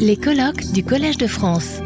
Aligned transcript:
Les 0.00 0.16
colloques 0.16 0.72
du 0.72 0.82
Collège 0.82 1.18
de 1.18 1.26
France. 1.26 1.80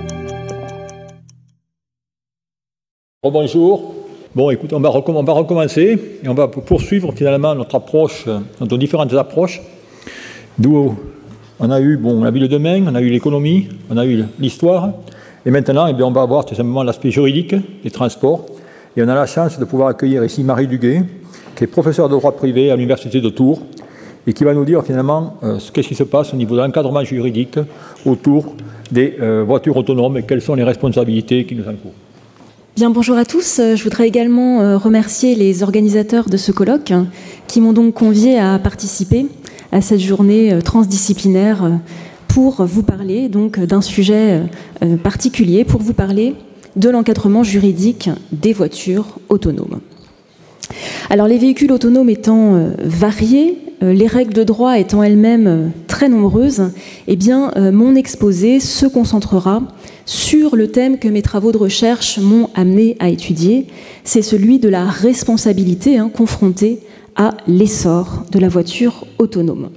Bonjour. 3.22 3.94
Bon, 4.34 4.50
écoute, 4.50 4.72
on 4.72 4.80
va, 4.80 4.88
recommencer 4.88 6.18
et 6.22 6.28
on 6.28 6.34
va 6.34 6.48
poursuivre 6.48 7.12
finalement 7.12 7.54
notre 7.54 7.74
approche, 7.74 8.26
notre 8.60 8.78
différentes 8.78 9.12
approches. 9.12 9.60
D'où 10.58 10.96
on 11.58 11.70
a 11.70 11.80
eu, 11.80 11.98
bon, 11.98 12.22
on 12.22 12.24
a 12.24 12.30
vu 12.30 12.40
le 12.40 12.48
domaine, 12.48 12.88
on 12.88 12.94
a 12.94 13.00
eu 13.02 13.10
l'économie, 13.10 13.68
on 13.90 13.98
a 13.98 14.06
eu 14.06 14.24
l'histoire, 14.38 14.92
et 15.44 15.50
maintenant, 15.50 15.86
eh 15.86 15.92
bien, 15.92 16.06
on 16.06 16.12
va 16.12 16.24
voir 16.24 16.46
tout 16.46 16.54
simplement 16.54 16.82
l'aspect 16.82 17.10
juridique 17.10 17.54
des 17.82 17.90
transports. 17.90 18.46
Et 18.96 19.02
on 19.02 19.08
a 19.08 19.14
la 19.14 19.26
chance 19.26 19.58
de 19.58 19.64
pouvoir 19.64 19.88
accueillir 19.88 20.24
ici 20.24 20.42
Marie 20.44 20.66
Duguay, 20.66 21.02
qui 21.56 21.64
est 21.64 21.66
professeure 21.66 22.08
de 22.08 22.14
droit 22.16 22.32
privé 22.32 22.70
à 22.70 22.76
l'Université 22.76 23.20
de 23.20 23.28
Tours, 23.28 23.60
et 24.26 24.32
qui 24.32 24.44
va 24.44 24.54
nous 24.54 24.64
dire 24.64 24.84
finalement 24.84 25.36
euh, 25.42 25.58
ce 25.58 25.72
qu'est-ce 25.72 25.88
qui 25.88 25.94
se 25.94 26.04
passe 26.04 26.32
au 26.32 26.36
niveau 26.36 26.54
de 26.56 26.60
l'encadrement 26.60 27.04
juridique 27.04 27.58
autour 28.04 28.54
des 28.90 29.16
euh, 29.20 29.44
voitures 29.46 29.76
autonomes 29.76 30.18
et 30.18 30.22
quelles 30.22 30.42
sont 30.42 30.54
les 30.54 30.64
responsabilités 30.64 31.46
qui 31.46 31.54
nous 31.54 31.64
encourent. 31.64 31.94
Bien, 32.76 32.90
bonjour 32.90 33.16
à 33.16 33.24
tous. 33.24 33.58
Euh, 33.58 33.76
je 33.76 33.84
voudrais 33.84 34.08
également 34.08 34.78
remercier 34.78 35.34
les 35.34 35.62
organisateurs 35.62 36.28
de 36.28 36.36
ce 36.36 36.52
colloque 36.52 36.92
qui 37.46 37.60
m'ont 37.60 37.72
donc 37.72 37.94
convié 37.94 38.38
à 38.38 38.58
participer 38.58 39.26
à 39.72 39.80
cette 39.80 40.00
journée 40.00 40.58
transdisciplinaire 40.64 41.78
pour 42.28 42.64
vous 42.64 42.82
parler 42.82 43.28
donc 43.28 43.58
d'un 43.60 43.80
sujet 43.80 44.40
particulier, 45.02 45.64
pour 45.64 45.80
vous 45.80 45.94
parler 45.94 46.34
de 46.76 46.88
l'encadrement 46.88 47.44
juridique 47.44 48.10
des 48.32 48.52
voitures 48.52 49.06
autonomes. 49.28 49.80
Alors 51.08 51.28
les 51.28 51.38
véhicules 51.38 51.70
autonomes 51.72 52.10
étant 52.10 52.72
variés, 52.82 53.58
euh, 53.66 53.69
les 53.80 54.06
règles 54.06 54.34
de 54.34 54.44
droit 54.44 54.78
étant 54.78 55.02
elles-mêmes 55.02 55.46
euh, 55.46 55.68
très 55.86 56.08
nombreuses, 56.08 56.70
eh 57.08 57.18
euh, 57.30 57.72
mon 57.72 57.94
exposé 57.94 58.60
se 58.60 58.86
concentrera 58.86 59.62
sur 60.04 60.56
le 60.56 60.68
thème 60.68 60.98
que 60.98 61.08
mes 61.08 61.22
travaux 61.22 61.52
de 61.52 61.56
recherche 61.56 62.18
m'ont 62.18 62.50
amené 62.54 62.96
à 63.00 63.08
étudier, 63.08 63.68
c'est 64.04 64.22
celui 64.22 64.58
de 64.58 64.68
la 64.68 64.84
responsabilité 64.84 65.98
hein, 65.98 66.10
confrontée 66.14 66.80
à 67.16 67.36
l'essor 67.46 68.24
de 68.30 68.38
la 68.38 68.48
voiture 68.48 69.06
autonome. 69.18 69.70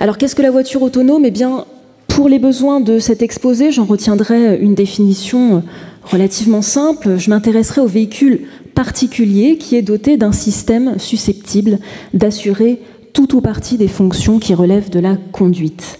Alors 0.00 0.18
qu'est-ce 0.18 0.34
que 0.34 0.42
la 0.42 0.50
voiture 0.50 0.82
autonome? 0.82 1.24
Eh 1.24 1.30
bien, 1.30 1.64
pour 2.06 2.28
les 2.28 2.38
besoins 2.38 2.80
de 2.80 2.98
cet 2.98 3.22
exposé, 3.22 3.72
j'en 3.72 3.84
retiendrai 3.84 4.58
une 4.58 4.74
définition 4.74 5.62
relativement 6.10 6.62
simple. 6.62 7.18
Je 7.18 7.30
m'intéresserai 7.30 7.80
aux 7.80 7.86
véhicules 7.86 8.46
particulier 8.74 9.58
qui 9.58 9.76
est 9.76 9.82
doté 9.82 10.16
d'un 10.16 10.32
système 10.32 10.98
susceptible 10.98 11.78
d'assurer 12.14 12.80
tout 13.12 13.34
ou 13.36 13.40
partie 13.40 13.76
des 13.76 13.88
fonctions 13.88 14.38
qui 14.38 14.54
relèvent 14.54 14.90
de 14.90 15.00
la 15.00 15.16
conduite. 15.32 15.98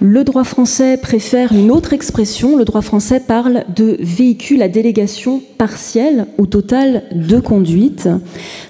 Le 0.00 0.24
droit 0.24 0.44
français 0.44 0.96
préfère 0.96 1.52
une 1.52 1.70
autre 1.70 1.92
expression. 1.92 2.56
Le 2.56 2.64
droit 2.64 2.82
français 2.82 3.20
parle 3.20 3.64
de 3.74 3.96
véhicule 4.00 4.62
à 4.62 4.68
délégation 4.68 5.40
partielle 5.56 6.26
ou 6.38 6.46
totale 6.46 7.04
de 7.12 7.40
conduite, 7.40 8.08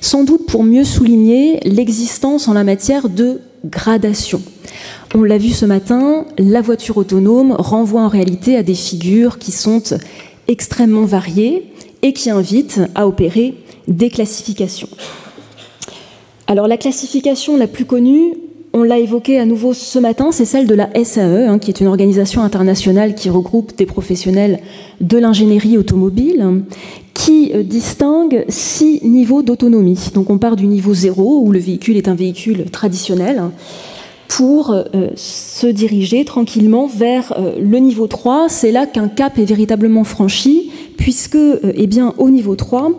sans 0.00 0.24
doute 0.24 0.46
pour 0.46 0.64
mieux 0.64 0.84
souligner 0.84 1.60
l'existence 1.64 2.46
en 2.46 2.52
la 2.52 2.64
matière 2.64 3.08
de 3.08 3.40
gradation. 3.64 4.40
On 5.14 5.22
l'a 5.22 5.38
vu 5.38 5.50
ce 5.50 5.64
matin, 5.64 6.24
la 6.38 6.60
voiture 6.60 6.98
autonome 6.98 7.52
renvoie 7.58 8.02
en 8.02 8.08
réalité 8.08 8.56
à 8.56 8.62
des 8.62 8.74
figures 8.74 9.38
qui 9.38 9.52
sont 9.52 9.82
extrêmement 10.48 11.04
variées 11.04 11.64
et 12.02 12.12
qui 12.12 12.30
invite 12.30 12.80
à 12.94 13.06
opérer 13.06 13.54
des 13.88 14.10
classifications. 14.10 14.88
Alors 16.46 16.68
la 16.68 16.76
classification 16.76 17.56
la 17.56 17.66
plus 17.66 17.86
connue, 17.86 18.34
on 18.74 18.82
l'a 18.82 18.98
évoquée 18.98 19.38
à 19.38 19.46
nouveau 19.46 19.72
ce 19.72 19.98
matin, 19.98 20.32
c'est 20.32 20.44
celle 20.44 20.66
de 20.66 20.74
la 20.74 20.90
SAE, 21.04 21.48
hein, 21.48 21.58
qui 21.58 21.70
est 21.70 21.80
une 21.80 21.86
organisation 21.86 22.42
internationale 22.42 23.14
qui 23.14 23.30
regroupe 23.30 23.76
des 23.76 23.86
professionnels 23.86 24.58
de 25.00 25.16
l'ingénierie 25.16 25.78
automobile, 25.78 26.64
qui 27.14 27.52
euh, 27.54 27.62
distingue 27.62 28.44
six 28.48 29.00
niveaux 29.04 29.42
d'autonomie. 29.42 30.10
Donc 30.12 30.28
on 30.28 30.38
part 30.38 30.56
du 30.56 30.66
niveau 30.66 30.92
zéro, 30.92 31.40
où 31.40 31.52
le 31.52 31.60
véhicule 31.60 31.96
est 31.96 32.08
un 32.08 32.16
véhicule 32.16 32.64
traditionnel, 32.70 33.44
pour 34.28 34.70
euh, 34.70 34.84
se 35.16 35.66
diriger 35.66 36.24
tranquillement 36.24 36.86
vers 36.86 37.34
euh, 37.38 37.58
le 37.60 37.78
niveau 37.78 38.06
3. 38.06 38.48
C'est 38.48 38.72
là 38.72 38.86
qu'un 38.86 39.08
cap 39.08 39.38
est 39.38 39.44
véritablement 39.44 40.04
franchi, 40.04 40.70
puisque 40.96 41.36
euh, 41.36 41.72
eh 41.74 41.88
au 42.18 42.30
niveau 42.30 42.56
3, 42.56 42.90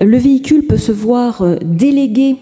le 0.00 0.18
véhicule 0.18 0.66
peut 0.66 0.76
se 0.76 0.92
voir 0.92 1.44
déléguer 1.64 2.36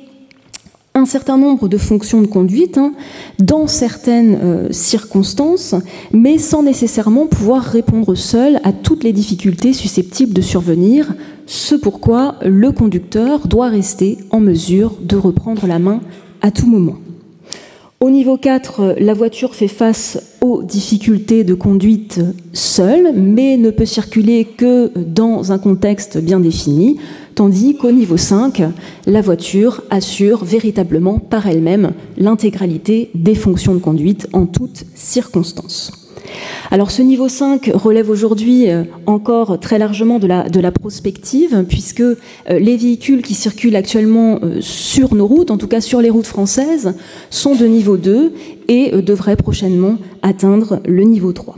un 0.95 1.05
certain 1.05 1.39
nombre 1.39 1.69
de 1.69 1.77
fonctions 1.77 2.21
de 2.21 2.27
conduite 2.27 2.77
hein, 2.77 2.93
dans 3.39 3.69
certaines 3.69 4.72
circonstances, 4.72 5.77
mais 6.12 6.37
sans 6.37 6.65
nécessairement 6.65 7.27
pouvoir 7.27 7.62
répondre 7.62 8.17
seul 8.17 8.61
à 8.65 8.72
toutes 8.72 9.05
les 9.05 9.12
difficultés 9.12 9.72
susceptibles 9.72 10.33
de 10.33 10.43
survenir, 10.43 11.15
ce 11.47 11.77
pourquoi 11.77 12.34
le 12.45 12.72
conducteur 12.72 13.47
doit 13.47 13.69
rester 13.69 14.19
en 14.31 14.41
mesure 14.41 14.95
de 15.01 15.17
reprendre 15.17 15.67
la 15.69 15.78
main 15.78 16.01
à 16.43 16.51
tout 16.51 16.67
moment. 16.67 16.97
Au 18.03 18.09
niveau 18.09 18.38
4, 18.38 18.94
la 18.99 19.12
voiture 19.12 19.55
fait 19.55 19.69
face 19.69 20.38
aux 20.41 20.62
difficultés 20.62 21.44
de 21.44 21.53
conduite 21.53 22.22
seule, 22.55 23.12
mais 23.15 23.59
ne 23.59 23.71
peut 23.71 23.84
circuler 23.84 24.47
que 24.47 24.91
dans 24.97 25.53
un 25.53 25.59
contexte 25.59 26.16
bien 26.16 26.41
défini, 26.41 26.99
tandis 27.34 27.77
qu'au 27.77 27.93
niveau 27.93 28.16
5, 28.16 28.62
la 29.05 29.21
voiture 29.21 29.83
assure 29.91 30.47
véritablement 30.47 31.19
par 31.19 31.47
elle-même 31.47 31.93
l'intégralité 32.16 33.10
des 33.15 33.34
fonctions 33.34 33.75
de 33.75 33.81
conduite 33.81 34.28
en 34.33 34.47
toutes 34.47 34.87
circonstances. 34.94 36.09
Alors 36.71 36.91
ce 36.91 37.03
niveau 37.03 37.29
5 37.29 37.71
relève 37.75 38.11
aujourd'hui 38.11 38.71
euh, 38.71 38.85
encore 39.07 39.59
très 39.59 39.79
largement 39.79 40.19
de 40.19 40.27
la, 40.27 40.73
prospective, 40.73 41.65
puisque 41.69 42.01
euh, 42.01 42.15
les 42.49 42.77
véhicules 42.77 43.23
qui 43.23 43.35
circulent 43.35 43.77
actuellement 43.77 44.39
euh, 44.43 44.61
sur 44.61 45.15
nos 45.15 45.27
routes, 45.27 45.51
en 45.51 45.59
tout 45.59 45.67
cas 45.67 45.81
sur 45.81 46.01
les 46.01 46.11
routes 46.11 46.27
françaises, 46.27 46.95
sont 47.31 47.55
de 47.55 47.67
niveau 47.67 47.97
2 47.97 48.33
et 48.69 48.91
devraient 49.03 49.37
prochainement 49.37 49.97
atteindre 50.23 50.81
le 50.87 51.03
niveau 51.03 51.33
3. 51.33 51.57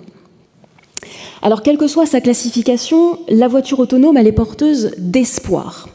Alors, 1.43 1.63
quelle 1.63 1.77
que 1.77 1.89
soit 1.89 2.07
sa 2.07 2.21
classification, 2.21 3.19
la 3.29 3.49
voiture 3.49 3.81
autonome, 3.81 4.17
elle 4.17 4.29
est 4.29 4.33
porteuse 4.33 4.93
d'espoir. 4.97 5.89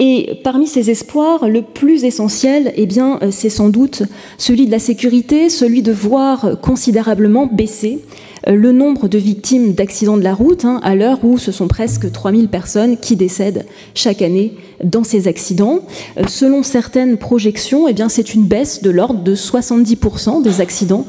Et 0.00 0.40
parmi 0.42 0.66
ces 0.66 0.90
espoirs, 0.90 1.48
le 1.48 1.62
plus 1.62 2.04
essentiel, 2.04 2.72
eh 2.76 2.86
bien, 2.86 3.20
c'est 3.30 3.48
sans 3.48 3.68
doute 3.68 4.02
celui 4.38 4.66
de 4.66 4.70
la 4.70 4.80
sécurité, 4.80 5.48
celui 5.48 5.82
de 5.82 5.92
voir 5.92 6.60
considérablement 6.60 7.46
baisser 7.46 8.00
euh, 8.48 8.54
le 8.54 8.72
nombre 8.72 9.08
de 9.08 9.18
victimes 9.18 9.74
d'accidents 9.74 10.16
de 10.16 10.22
la 10.22 10.34
route, 10.34 10.64
hein, 10.64 10.80
à 10.82 10.94
l'heure 10.94 11.24
où 11.24 11.38
ce 11.38 11.52
sont 11.52 11.68
presque 11.68 12.10
3000 12.10 12.48
personnes 12.48 12.96
qui 12.96 13.16
décèdent 13.16 13.66
chaque 13.94 14.22
année 14.22 14.54
dans 14.82 15.04
ces 15.04 15.28
accidents. 15.28 15.80
Euh, 16.18 16.24
selon 16.26 16.62
certaines 16.62 17.16
projections, 17.16 17.88
eh 17.88 17.92
bien, 17.92 18.08
c'est 18.08 18.34
une 18.34 18.44
baisse 18.44 18.82
de 18.82 18.90
l'ordre 18.90 19.22
de 19.22 19.34
70% 19.34 20.42
des 20.42 20.60
accidents 20.60 21.06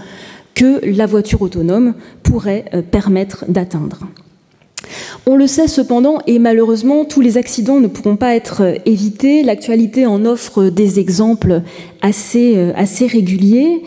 que 0.53 0.85
la 0.85 1.06
voiture 1.06 1.41
autonome 1.41 1.96
pourrait 2.23 2.66
euh, 2.73 2.81
permettre 2.81 3.46
d'atteindre. 3.47 4.00
On 5.28 5.36
le 5.36 5.47
sait 5.47 5.68
cependant, 5.68 6.19
et 6.28 6.38
malheureusement, 6.38 7.03
tous 7.03 7.22
les 7.22 7.38
accidents 7.38 7.80
ne 7.80 7.88
pourront 7.88 8.16
pas 8.16 8.36
être 8.36 8.62
évités. 8.86 9.41
L'actualité 9.41 10.06
en 10.06 10.24
offre 10.24 10.66
des 10.66 11.00
exemples 11.00 11.62
assez, 12.02 12.72
assez 12.75 13.08
réguliers. 13.08 13.81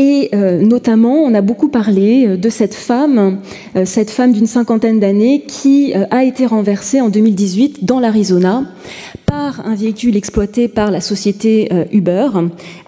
Et 0.00 0.30
euh, 0.32 0.62
notamment, 0.62 1.16
on 1.16 1.34
a 1.34 1.42
beaucoup 1.42 1.68
parlé 1.68 2.26
euh, 2.26 2.36
de 2.38 2.48
cette 2.48 2.72
femme, 2.72 3.40
euh, 3.76 3.84
cette 3.84 4.08
femme 4.08 4.32
d'une 4.32 4.46
cinquantaine 4.46 4.98
d'années 4.98 5.44
qui 5.46 5.92
a 5.92 6.24
été 6.24 6.46
renversée 6.46 7.02
en 7.02 7.10
2018 7.10 7.84
dans 7.84 8.00
l'Arizona 8.00 8.64
par 9.26 9.66
un 9.66 9.74
véhicule 9.74 10.16
exploité 10.16 10.68
par 10.68 10.90
la 10.90 11.02
société 11.02 11.68
Uber, 11.92 12.28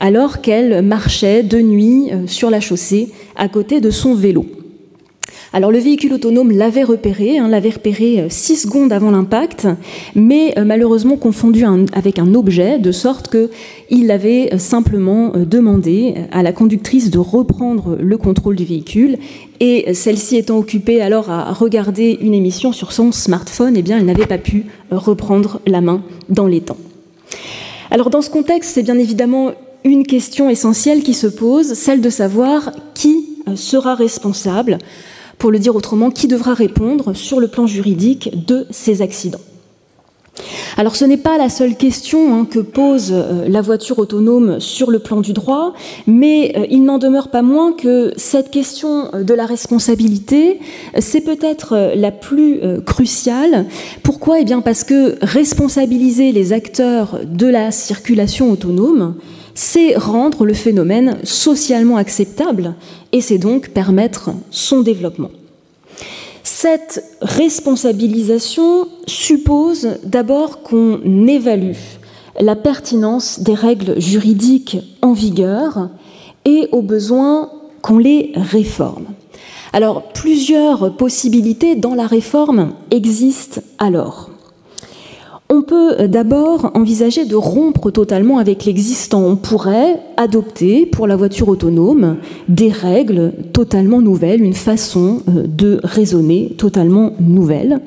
alors 0.01 0.41
qu'elle 0.41 0.83
marchait 0.83 1.43
de 1.43 1.61
nuit 1.61 2.11
sur 2.27 2.51
la 2.51 2.61
chaussée 2.61 3.11
à 3.37 3.49
côté 3.49 3.81
de 3.81 3.91
son 3.91 4.15
vélo. 4.15 4.45
Alors 5.55 5.71
le 5.71 5.79
véhicule 5.79 6.15
autonome 6.15 6.51
l'avait 6.51 6.83
repéré, 6.83 7.37
hein, 7.37 7.47
l'avait 7.47 7.71
repéré 7.71 8.21
euh, 8.21 8.27
six 8.31 8.57
secondes 8.57 8.91
avant 8.91 9.11
l'impact, 9.11 9.69
mais 10.15 10.55
euh, 10.57 10.65
malheureusement 10.65 11.19
confondu 11.19 11.65
avec 11.93 12.19
un 12.19 12.35
objet, 12.35 12.79
de 12.79 12.91
sorte 12.91 13.31
qu'il 13.31 14.11
avait 14.11 14.55
euh, 14.55 14.59
simplement 14.59 15.33
demandé 15.37 16.15
à 16.33 16.43
la 16.43 16.53
conductrice 16.53 17.11
de 17.11 17.19
reprendre 17.19 17.99
le 18.01 18.17
contrôle 18.17 18.57
du 18.57 18.65
véhicule, 18.65 19.19
et 19.61 19.93
celle-ci 19.93 20.39
étant 20.39 20.57
occupée 20.57 21.03
alors 21.03 21.31
à 21.31 21.53
regarder 21.53 22.19
une 22.23 22.33
émission 22.33 22.73
sur 22.73 22.91
son 22.91 23.13
smartphone, 23.13 23.75
eh 23.77 23.83
bien 23.83 23.99
elle 23.99 24.07
n'avait 24.07 24.27
pas 24.27 24.39
pu 24.39 24.65
reprendre 24.91 25.61
la 25.67 25.83
main 25.83 26.03
dans 26.31 26.47
les 26.47 26.63
temps. 26.63 26.79
Alors 27.91 28.09
dans 28.09 28.23
ce 28.23 28.31
contexte, 28.31 28.71
c'est 28.75 28.83
bien 28.83 28.99
évidemment 28.99 29.53
une 29.85 30.07
question 30.07 30.49
essentielle 30.49 31.03
qui 31.03 31.15
se 31.15 31.27
pose, 31.27 31.75
celle 31.75 32.01
de 32.01 32.11
savoir 32.11 32.73
qui 32.95 33.27
sera 33.55 33.95
responsable 33.95 34.79
pour 35.43 35.51
le 35.51 35.59
dire 35.59 35.75
autrement, 35.75 36.13
qui 36.13 36.29
devra 36.29 36.55
répondre 36.55 37.15
sur 37.15 37.41
le 37.41 37.49
plan 37.49 37.67
juridique 37.67 38.47
de 38.47 38.65
ces 38.71 39.03
accidents. 39.03 39.41
Alors 40.77 40.95
ce 40.95 41.05
n'est 41.05 41.17
pas 41.17 41.37
la 41.37 41.49
seule 41.49 41.77
question 41.77 42.33
hein, 42.33 42.47
que 42.49 42.61
pose 42.61 43.11
euh, 43.13 43.49
la 43.49 43.61
voiture 43.61 43.99
autonome 43.99 44.61
sur 44.61 44.93
le 44.93 45.01
plan 45.01 45.21
du 45.21 45.33
droit, 45.33 45.75
mais 46.07 46.53
euh, 46.57 46.67
il 46.71 46.85
n'en 46.85 46.99
demeure 46.99 47.29
pas 47.29 47.43
moins 47.43 47.73
que 47.73 48.13
cette 48.17 48.53
question 48.53 49.13
euh, 49.13 49.25
de 49.25 49.35
la 49.35 49.45
responsabilité, 49.45 50.61
c'est 51.01 51.23
peut-être 51.23 51.91
la 51.97 52.13
plus 52.13 52.61
cruciale. 52.87 53.67
Pourquoi? 54.05 54.39
Eh 54.39 54.45
bien 54.45 54.61
parce 54.61 54.85
que 54.85 55.17
responsabiliser 55.23 56.31
les 56.31 56.53
acteurs 56.53 57.19
de 57.27 57.49
la 57.49 57.73
circulation 57.73 58.53
autonome, 58.53 59.17
c'est 59.55 59.97
rendre 59.97 60.45
le 60.45 60.55
phénomène 60.55 61.19
socialement 61.25 61.97
acceptable 61.97 62.75
et 63.13 63.21
c'est 63.21 63.39
donc 63.39 63.71
permettre 63.71 64.31
son 64.51 64.81
développement. 64.81 65.31
Cette 66.43 67.05
responsabilisation 67.21 68.89
suppose 69.07 69.99
d'abord 70.05 70.63
qu'on 70.63 71.27
évalue 71.27 71.77
la 72.41 72.57
pertinence 72.57 73.41
des 73.41 73.55
règles 73.55 74.01
juridiques 74.01 74.79
en 75.03 75.13
vigueur 75.13 75.91
et 76.45 76.69
au 76.73 76.83
besoin 76.83 77.51
qu'on 77.83 77.99
les 77.99 78.33
réforme. 78.35 79.07
Alors, 79.73 80.03
plusieurs 80.13 80.97
possibilités 80.97 81.77
dans 81.77 81.95
la 81.95 82.07
réforme 82.07 82.75
existent 82.91 83.61
alors. 83.79 84.32
On 85.55 85.61
peut 85.61 86.01
euh, 86.01 86.09
d'abord 86.09 86.71
envisager 86.73 87.27
de 87.27 87.37
rompre 87.37 87.91
totalement 87.91 88.39
avec 88.39 88.65
l'existant. 88.65 89.23
On 89.23 89.37
pourrait 89.37 90.01
adopter 90.17 90.87
pour 90.87 91.07
la 91.07 91.15
voiture 91.15 91.49
autonome 91.49 92.17
des 92.49 92.71
règles 92.71 93.35
totalement 93.53 94.01
nouvelles, 94.01 94.43
une 94.43 94.55
façon 94.55 95.21
euh, 95.29 95.45
de 95.47 95.79
raisonner 95.85 96.55
totalement 96.57 97.13
nouvelle. 97.21 97.83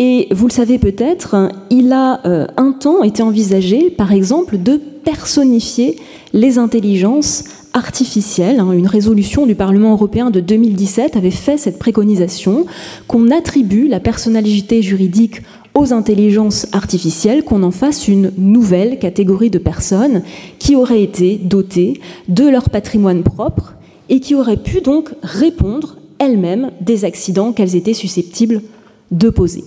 Et 0.00 0.26
vous 0.32 0.48
le 0.48 0.52
savez 0.52 0.78
peut-être, 0.78 1.52
il 1.70 1.92
a 1.92 2.26
euh, 2.26 2.48
un 2.56 2.72
temps 2.72 3.04
été 3.04 3.22
envisagé, 3.22 3.88
par 3.88 4.12
exemple, 4.12 4.58
de 4.58 4.80
personnifier 5.04 5.94
les 6.32 6.58
intelligences 6.58 7.44
artificielles. 7.72 8.58
Hein. 8.58 8.72
Une 8.72 8.88
résolution 8.88 9.46
du 9.46 9.54
Parlement 9.54 9.92
européen 9.92 10.30
de 10.30 10.40
2017 10.40 11.16
avait 11.16 11.30
fait 11.30 11.56
cette 11.56 11.78
préconisation 11.78 12.66
qu'on 13.06 13.30
attribue 13.30 13.86
la 13.86 14.00
personnalité 14.00 14.82
juridique 14.82 15.42
aux 15.76 15.92
intelligences 15.92 16.66
artificielles 16.72 17.44
qu'on 17.44 17.62
en 17.62 17.70
fasse 17.70 18.08
une 18.08 18.32
nouvelle 18.38 18.98
catégorie 18.98 19.50
de 19.50 19.58
personnes 19.58 20.22
qui 20.58 20.74
auraient 20.74 21.02
été 21.02 21.36
dotées 21.36 22.00
de 22.28 22.48
leur 22.48 22.70
patrimoine 22.70 23.22
propre 23.22 23.74
et 24.08 24.20
qui 24.20 24.34
auraient 24.34 24.56
pu 24.56 24.80
donc 24.80 25.10
répondre 25.22 25.98
elles-mêmes 26.18 26.70
des 26.80 27.04
accidents 27.04 27.52
qu'elles 27.52 27.76
étaient 27.76 27.92
susceptibles 27.92 28.62
de 29.10 29.28
poser. 29.28 29.64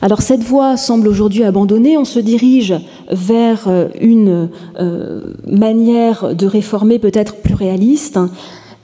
Alors 0.00 0.22
cette 0.22 0.42
voie 0.42 0.78
semble 0.78 1.06
aujourd'hui 1.06 1.44
abandonnée, 1.44 1.98
on 1.98 2.06
se 2.06 2.18
dirige 2.18 2.74
vers 3.10 3.68
euh, 3.68 3.88
une 4.00 4.48
euh, 4.80 5.34
manière 5.46 6.34
de 6.34 6.46
réformer 6.46 6.98
peut-être 6.98 7.36
plus 7.36 7.54
réaliste, 7.54 8.18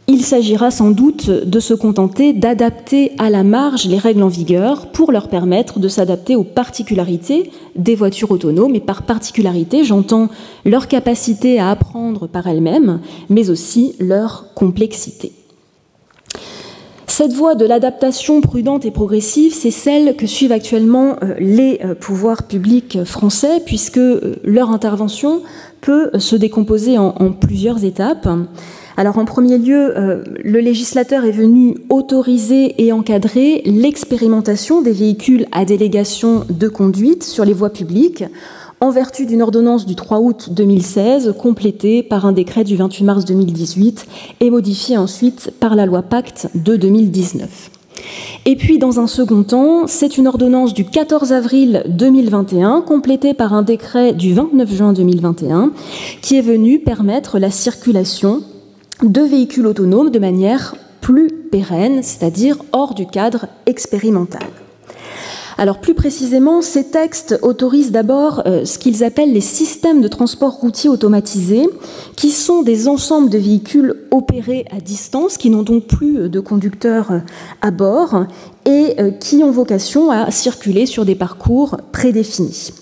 il 0.07 0.23
s'agira 0.23 0.71
sans 0.71 0.91
doute 0.91 1.31
de 1.31 1.61
se 1.61 1.73
contenter 1.73 2.35
d'adapter 2.35 3.13
à 3.19 3.31
la 3.31 3.43
marge 3.43 3.87
les 3.87 3.99
règles 3.99 4.23
en 4.23 4.29
vigueur 4.29 4.89
pour 4.89 5.13
leur 5.13 5.29
permettre 5.29 5.79
de 5.79 5.89
s'adapter 5.89 6.37
aux 6.37 6.45
particularités 6.45 7.51
des 7.75 7.95
voitures 7.95 8.31
autonomes. 8.31 8.75
Et 8.75 8.81
par 8.81 9.03
particularité, 9.03 9.83
j'entends 9.83 10.29
leur 10.67 10.89
capacité 10.89 11.59
à 11.59 11.71
apprendre 11.71 12.27
par 12.27 12.47
elles-mêmes, 12.47 13.01
mais 13.31 13.49
aussi 13.49 13.95
leur 13.99 14.53
complexité. 14.55 15.33
Cette 17.07 17.33
voie 17.33 17.55
de 17.55 17.65
l'adaptation 17.65 18.41
prudente 18.41 18.85
et 18.85 18.91
progressive, 18.91 19.55
c'est 19.55 19.71
celle 19.71 20.17
que 20.17 20.27
suivent 20.27 20.51
actuellement 20.51 21.17
euh, 21.23 21.35
les 21.39 21.81
euh, 21.85 21.95
pouvoirs 21.95 22.43
publics 22.43 23.05
français, 23.05 23.63
puisque 23.65 23.99
euh, 23.99 24.35
leur 24.43 24.71
intervention 24.71 25.43
peut 25.81 26.11
se 26.19 26.35
décomposer 26.35 26.99
en, 26.99 27.13
plusieurs 27.31 27.85
étapes. 27.85 28.27
Alors 28.97 29.19
en 29.19 29.25
premier 29.25 29.59
lieu, 29.59 29.99
euh, 29.99 30.23
le 30.45 30.61
législateur 30.61 31.25
est 31.25 31.33
venu 31.33 31.77
autoriser 31.91 32.75
et 32.85 32.93
encadrer 32.93 33.63
l'expérimentation 33.65 34.83
des 34.83 34.93
véhicules 34.93 35.47
à 35.51 35.65
délégation 35.65 36.45
de 36.49 36.69
conduite 36.69 37.25
sur 37.25 37.45
les 37.45 37.53
voies 37.53 37.71
publiques 37.71 38.25
en 38.81 38.91
vertu 38.91 39.27
d'une 39.27 39.43
ordonnance 39.43 39.85
du 39.87 39.97
3 39.97 40.21
août 40.21 40.49
2016 40.53 41.35
complétée 41.39 42.03
par 42.03 42.25
un 42.25 42.33
décret 42.33 42.63
du 42.63 42.77
28 42.77 43.05
mars 43.05 43.25
2018 43.25 44.07
et 44.41 44.51
modifiée 44.51 44.97
ensuite 44.97 45.53
par 45.59 45.75
la 45.75 45.87
loi 45.87 46.03
Pacte 46.03 46.49
de 46.55 46.77
2019. 46.77 47.71
Et 48.47 48.57
puis, 48.57 48.79
dans 48.79 49.01
un 49.01 49.07
second 49.07 49.43
temps, 49.43 49.87
c'est 49.87 50.19
une 50.19 50.27
ordonnance 50.27 50.75
du 50.75 50.85
14 50.85 51.33
avril 51.33 51.83
2021, 51.89 52.83
complétée 52.83 53.33
par 53.33 53.55
un 53.55 53.63
décret 53.63 54.13
du 54.13 54.35
29 54.35 54.71
juin 54.71 54.93
2021, 54.93 55.73
qui 56.21 56.37
est 56.37 56.43
venu 56.43 56.79
permettre 56.79 57.39
la 57.39 57.51
circulation 57.51 58.43
de 59.03 59.21
véhicules 59.21 59.67
autonomes 59.67 60.11
de 60.11 60.19
manière 60.19 60.77
plus 61.01 61.29
pérenne, 61.29 62.03
c'est-à-dire 62.03 62.57
hors 62.73 62.95
du 62.95 63.07
cadre 63.07 63.47
expérimental. 63.67 64.47
Alors 65.57 65.79
plus 65.79 65.95
précisément, 65.95 66.63
ces 66.63 66.85
textes 66.85 67.39
autorisent 67.43 67.93
d'abord 67.93 68.43
euh, 68.47 68.65
ce 68.65 68.79
qu'ils 68.79 69.05
appellent 69.05 69.33
les 69.33 69.41
systèmes 69.41 70.01
de 70.01 70.09
transport 70.09 70.53
routier 70.53 70.91
automatisés, 70.91 71.69
qui 72.17 72.31
sont 72.31 72.63
des 72.63 72.89
ensembles 72.89 73.31
de 73.31 73.39
véhicules 73.39 73.95
opérés 74.11 74.65
à 74.73 74.81
distance, 74.81 75.37
qui 75.37 75.51
n'ont 75.51 75.63
donc 75.63 75.87
plus 75.87 76.29
de 76.29 76.41
conducteurs 76.41 77.13
euh, 77.13 77.19
à 77.61 77.71
bord 77.71 78.27
et 78.67 78.95
euh, 78.99 79.11
qui 79.11 79.45
ont 79.45 79.51
vocation 79.53 80.11
à 80.11 80.31
circuler 80.31 80.87
sur 80.87 81.05
des 81.05 81.15
parcours 81.15 81.77
prédéfinis. 81.93 82.73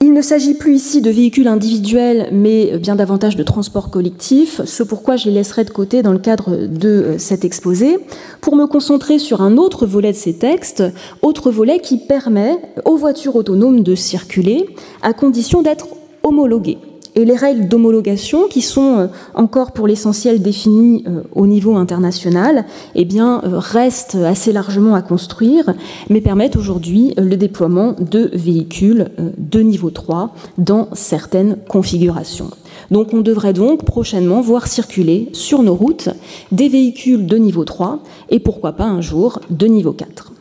Il 0.00 0.12
ne 0.12 0.22
s'agit 0.22 0.54
plus 0.54 0.76
ici 0.76 1.02
de 1.02 1.10
véhicules 1.10 1.48
individuels, 1.48 2.28
mais 2.30 2.78
bien 2.78 2.94
davantage 2.94 3.34
de 3.34 3.42
transports 3.42 3.90
collectifs, 3.90 4.64
ce 4.64 4.84
pourquoi 4.84 5.16
je 5.16 5.26
les 5.26 5.32
laisserai 5.32 5.64
de 5.64 5.70
côté 5.70 6.02
dans 6.02 6.12
le 6.12 6.20
cadre 6.20 6.56
de 6.66 6.88
euh, 6.88 7.18
cet 7.18 7.44
exposé, 7.44 7.98
pour 8.40 8.54
me 8.54 8.66
concentrer 8.66 9.18
sur 9.18 9.42
un 9.42 9.56
autre 9.56 9.86
volet 9.86 10.12
de 10.12 10.16
ces 10.16 10.34
textes, 10.34 10.84
autre 11.20 11.50
volet 11.50 11.80
qui 11.80 11.98
permet 11.98 12.56
aux 12.84 12.96
voitures 12.96 13.34
autonomes 13.34 13.82
de 13.82 13.96
circuler 13.96 14.66
à 15.02 15.12
condition 15.12 15.62
d'être 15.62 15.88
homologuées 16.22 16.78
et 17.18 17.24
les 17.24 17.34
règles 17.34 17.66
d'homologation 17.66 18.46
qui 18.46 18.62
sont 18.62 18.96
euh, 18.96 19.06
encore 19.34 19.72
pour 19.72 19.88
l'essentiel 19.88 20.40
définies 20.40 21.02
euh, 21.08 21.22
au 21.34 21.48
niveau 21.48 21.74
international 21.74 22.64
eh 22.94 23.08
euh, 23.18 23.38
restent 23.58 24.14
assez 24.14 24.52
largement 24.52 24.94
à 24.94 25.02
construire, 25.02 25.74
mais 26.08 26.20
permettent 26.20 26.54
aujourd'hui 26.54 27.14
le 27.16 27.36
déploiement 27.36 27.96
de 27.98 28.30
véhicules 28.32 29.08
de 29.36 29.60
niveau 29.60 29.90
3 29.90 30.32
dans 30.58 30.88
certaines 30.92 31.56
configurations. 31.68 32.50
Donc 32.92 33.12
on 33.12 33.20
devrait 33.20 33.52
donc 33.52 33.84
prochainement 33.84 34.40
voir 34.40 34.68
circuler 34.68 35.28
sur 35.32 35.64
nos 35.64 35.74
routes 35.74 36.10
des 36.52 36.68
véhicules 36.68 37.26
de 37.26 37.36
niveau 37.36 37.64
3 37.64 37.98
et 38.30 38.38
pourquoi 38.38 38.72
pas 38.72 38.84
un 38.84 39.00
jour 39.00 39.40
de 39.50 39.66
niveau 39.66 39.92
4. 39.92 40.32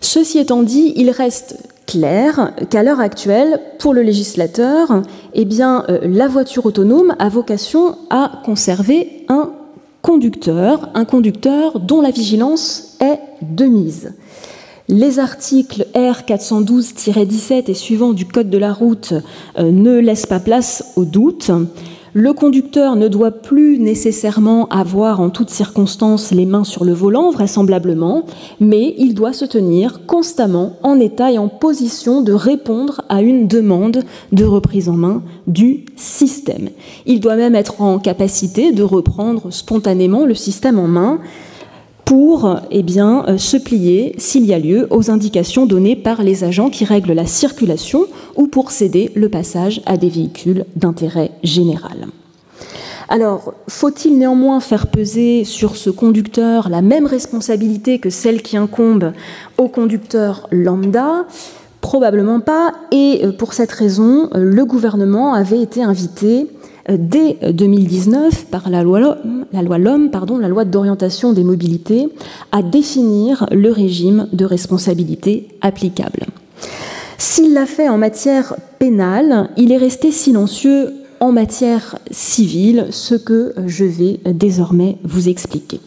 Ceci 0.00 0.38
étant 0.38 0.64
dit, 0.64 0.92
il 0.96 1.10
reste 1.10 1.56
clair 1.86 2.52
qu'à 2.70 2.82
l'heure 2.82 3.00
actuelle, 3.00 3.60
pour 3.78 3.94
le 3.94 4.02
législateur, 4.02 5.02
eh 5.34 5.46
euh, 5.60 5.98
la 6.02 6.28
voiture 6.28 6.66
autonome 6.66 7.14
a 7.18 7.28
vocation 7.28 7.96
à 8.10 8.42
conserver 8.44 9.24
un 9.28 9.52
conducteur, 10.02 10.90
un 10.94 11.04
conducteur 11.04 11.80
dont 11.80 12.00
la 12.00 12.10
vigilance 12.10 12.96
est 13.00 13.18
de 13.42 13.64
mise. 13.64 14.12
Les 14.88 15.18
articles 15.18 15.86
R 15.96 16.22
412-17 16.28 17.68
et 17.68 17.74
suivants 17.74 18.12
du 18.12 18.24
Code 18.24 18.50
de 18.50 18.58
la 18.58 18.72
route 18.72 19.14
euh, 19.58 19.72
ne 19.72 19.98
laissent 19.98 20.26
pas 20.26 20.38
place 20.38 20.92
au 20.94 21.04
doute. 21.04 21.50
Le 22.18 22.32
conducteur 22.32 22.96
ne 22.96 23.08
doit 23.08 23.30
plus 23.30 23.78
nécessairement 23.78 24.68
avoir 24.70 25.20
en 25.20 25.28
toutes 25.28 25.50
circonstances 25.50 26.30
les 26.30 26.46
mains 26.46 26.64
sur 26.64 26.82
le 26.82 26.94
volant, 26.94 27.30
vraisemblablement, 27.30 28.24
mais 28.58 28.94
il 28.96 29.12
doit 29.12 29.34
se 29.34 29.44
tenir 29.44 30.06
constamment 30.06 30.78
en 30.82 30.98
état 30.98 31.30
et 31.30 31.36
en 31.36 31.48
position 31.48 32.22
de 32.22 32.32
répondre 32.32 33.02
à 33.10 33.20
une 33.20 33.46
demande 33.46 34.02
de 34.32 34.44
reprise 34.46 34.88
en 34.88 34.94
main 34.94 35.22
du 35.46 35.84
système. 35.94 36.70
Il 37.04 37.20
doit 37.20 37.36
même 37.36 37.54
être 37.54 37.82
en 37.82 37.98
capacité 37.98 38.72
de 38.72 38.82
reprendre 38.82 39.52
spontanément 39.52 40.24
le 40.24 40.34
système 40.34 40.78
en 40.78 40.88
main 40.88 41.18
pour 42.06 42.60
eh 42.70 42.84
bien, 42.84 43.24
euh, 43.26 43.36
se 43.36 43.56
plier, 43.56 44.14
s'il 44.16 44.46
y 44.46 44.54
a 44.54 44.58
lieu, 44.60 44.86
aux 44.90 45.10
indications 45.10 45.66
données 45.66 45.96
par 45.96 46.22
les 46.22 46.44
agents 46.44 46.70
qui 46.70 46.84
règlent 46.84 47.12
la 47.12 47.26
circulation 47.26 48.06
ou 48.36 48.46
pour 48.46 48.70
céder 48.70 49.10
le 49.16 49.28
passage 49.28 49.82
à 49.86 49.96
des 49.96 50.08
véhicules 50.08 50.64
d'intérêt 50.76 51.32
général. 51.42 52.06
Alors, 53.08 53.54
faut-il 53.68 54.18
néanmoins 54.18 54.60
faire 54.60 54.86
peser 54.86 55.44
sur 55.44 55.76
ce 55.76 55.90
conducteur 55.90 56.68
la 56.68 56.80
même 56.80 57.06
responsabilité 57.06 57.98
que 57.98 58.10
celle 58.10 58.40
qui 58.40 58.56
incombe 58.56 59.12
au 59.58 59.68
conducteur 59.68 60.46
lambda? 60.52 61.26
Probablement 61.80 62.40
pas, 62.40 62.72
et 62.92 63.20
euh, 63.24 63.32
pour 63.32 63.52
cette 63.52 63.72
raison, 63.72 64.28
euh, 64.34 64.38
le 64.42 64.64
gouvernement 64.64 65.34
avait 65.34 65.60
été 65.60 65.82
invité 65.82 66.46
dès 66.88 67.36
2019 67.52 68.46
par 68.46 68.70
la 68.70 68.82
loi, 68.82 69.18
LOM, 69.52 70.10
pardon, 70.10 70.38
la 70.38 70.48
loi 70.48 70.64
d'orientation 70.64 71.32
des 71.32 71.44
mobilités, 71.44 72.08
à 72.52 72.62
définir 72.62 73.46
le 73.50 73.70
régime 73.70 74.28
de 74.32 74.44
responsabilité 74.44 75.48
applicable. 75.60 76.26
S'il 77.18 77.54
l'a 77.54 77.66
fait 77.66 77.88
en 77.88 77.98
matière 77.98 78.54
pénale, 78.78 79.50
il 79.56 79.72
est 79.72 79.78
resté 79.78 80.10
silencieux 80.10 80.92
en 81.20 81.32
matière 81.32 81.98
civile, 82.10 82.88
ce 82.90 83.14
que 83.14 83.54
je 83.66 83.84
vais 83.84 84.20
désormais 84.26 84.98
vous 85.02 85.28
expliquer. 85.28 85.80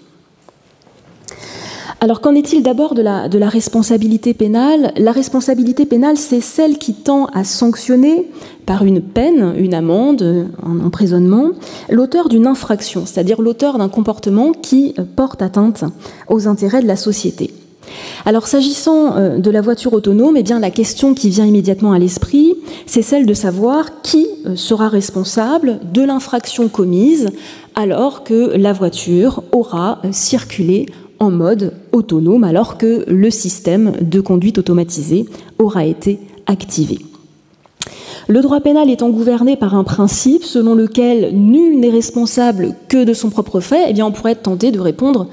Alors 2.01 2.21
qu'en 2.21 2.33
est-il 2.33 2.63
d'abord 2.63 2.95
de 2.95 3.01
la, 3.01 3.49
responsabilité 3.49 4.33
pénale? 4.33 4.93
La 4.95 5.11
responsabilité 5.11 5.85
pénale, 5.85 6.15
c'est 6.17 6.39
celle 6.39 6.77
qui 6.77 6.93
tend 6.93 7.25
à 7.33 7.43
sanctionner 7.43 8.31
par 8.65 8.85
une 8.85 9.01
peine, 9.01 9.53
une 9.57 9.73
amende, 9.73 10.47
un 10.65 10.79
emprisonnement, 10.79 11.51
l'auteur 11.89 12.29
d'une 12.29 12.47
infraction, 12.47 13.05
c'est-à-dire 13.05 13.41
l'auteur 13.41 13.77
d'un 13.77 13.89
comportement 13.89 14.53
qui 14.53 14.95
porte 15.17 15.41
atteinte 15.41 15.83
aux 16.29 16.47
intérêts 16.47 16.81
de 16.81 16.87
la 16.87 16.95
société. 16.95 17.51
Alors 18.25 18.47
s'agissant 18.47 19.15
euh, 19.17 19.37
de 19.37 19.51
la 19.51 19.61
voiture 19.61 19.93
autonome, 19.93 20.37
eh 20.37 20.43
bien, 20.43 20.59
la 20.59 20.69
question 20.69 21.13
qui 21.13 21.29
vient 21.29 21.45
immédiatement 21.45 21.91
à 21.91 21.99
l'esprit, 21.99 22.55
c'est 22.85 23.01
celle 23.01 23.25
de 23.25 23.33
savoir 23.33 24.01
qui 24.01 24.27
euh, 24.45 24.55
sera 24.55 24.89
responsable 24.89 25.79
de 25.91 26.03
l'infraction 26.03 26.67
commise 26.67 27.29
alors 27.75 28.23
que 28.23 28.55
la 28.55 28.73
voiture 28.73 29.43
aura 29.51 29.99
euh, 30.05 30.09
circulé 30.11 30.85
en 31.19 31.31
mode 31.31 31.73
autonome 31.91 32.43
alors 32.43 32.77
que 32.77 33.03
le 33.07 33.29
système 33.29 33.93
de 34.01 34.21
conduite 34.21 34.57
automatisée 34.57 35.25
aura 35.57 35.85
été 35.85 36.19
activé. 36.47 36.99
Le 38.27 38.41
droit 38.41 38.61
pénal 38.61 38.89
étant 38.89 39.09
gouverné 39.09 39.55
par 39.55 39.73
un 39.73 39.83
principe 39.83 40.43
selon 40.43 40.75
lequel 40.75 41.31
nul 41.33 41.79
n'est 41.79 41.89
responsable 41.89 42.75
que 42.87 43.03
de 43.03 43.13
son 43.13 43.29
propre 43.29 43.59
fait, 43.59 43.85
eh 43.89 43.93
bien 43.93 44.05
on 44.05 44.11
pourrait 44.11 44.33
être 44.33 44.43
tenté 44.43 44.71
de 44.71 44.79
répondre 44.79 45.27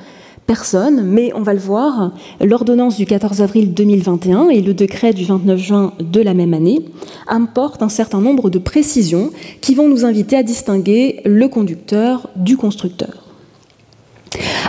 personne, 0.47 1.03
mais 1.05 1.33
on 1.35 1.43
va 1.43 1.53
le 1.53 1.61
voir, 1.61 2.13
l'ordonnance 2.41 2.97
du 2.97 3.05
14 3.05 3.43
avril 3.43 3.75
2021 3.75 4.49
et 4.49 4.63
le 4.63 4.75
décret 4.75 5.13
du 5.13 5.25
29 5.25 5.59
juin 5.59 5.93
de 6.01 6.21
la 6.21 6.35
même 6.35 6.55
année 6.55 6.85
apportent 7.27 7.83
un 7.83 7.89
certain 7.89 8.21
nombre 8.21 8.49
de 8.49 8.59
précisions 8.59 9.31
qui 9.61 9.75
vont 9.75 9.89
nous 9.89 10.05
inviter 10.05 10.37
à 10.37 10.43
distinguer 10.43 11.21
le 11.25 11.49
conducteur 11.49 12.31
du 12.37 12.57
constructeur. 12.57 13.26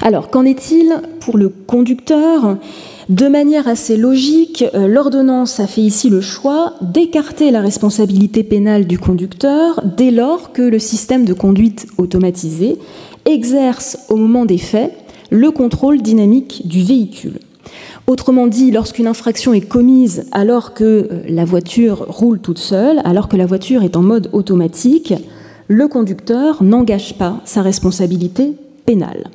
Alors, 0.01 0.29
qu'en 0.29 0.45
est-il 0.45 1.01
pour 1.19 1.37
le 1.37 1.49
conducteur? 1.49 2.57
De 3.09 3.27
manière 3.27 3.67
assez 3.67 3.95
logique, 3.95 4.65
euh, 4.73 4.87
l'ordonnance 4.87 5.59
a 5.59 5.67
fait 5.67 5.81
ici 5.81 6.09
le 6.09 6.19
choix 6.19 6.73
d'écarter 6.81 7.51
la 7.51 7.61
responsabilité 7.61 8.43
pénale 8.43 8.85
du 8.85 8.99
conducteur 8.99 9.81
dès 9.83 10.11
lors 10.11 10.51
que 10.51 10.61
le 10.61 10.79
système 10.79 11.23
de 11.23 11.33
conduite 11.33 11.87
automatisé 11.97 12.77
exerce 13.25 13.97
au 14.09 14.17
moment 14.17 14.45
des 14.45 14.57
faits 14.57 14.93
le 15.29 15.51
contrôle 15.51 16.01
dynamique 16.01 16.67
du 16.67 16.83
véhicule. 16.83 17.39
Autrement 18.07 18.47
dit, 18.47 18.71
lorsqu'une 18.71 19.07
infraction 19.07 19.53
est 19.53 19.61
commise 19.61 20.25
alors 20.31 20.73
que 20.73 20.83
euh, 20.83 21.23
la 21.27 21.45
voiture 21.45 22.05
roule 22.07 22.39
toute 22.39 22.59
seule, 22.59 23.01
alors 23.03 23.27
que 23.27 23.37
la 23.37 23.45
voiture 23.45 23.83
est 23.83 23.97
en 23.97 24.01
mode 24.01 24.29
automatique, 24.33 25.13
le 25.67 25.87
conducteur 25.87 26.63
n'engage 26.63 27.17
pas 27.17 27.41
sa 27.45 27.61
responsabilité 27.61 28.53
pénale. 28.85 29.29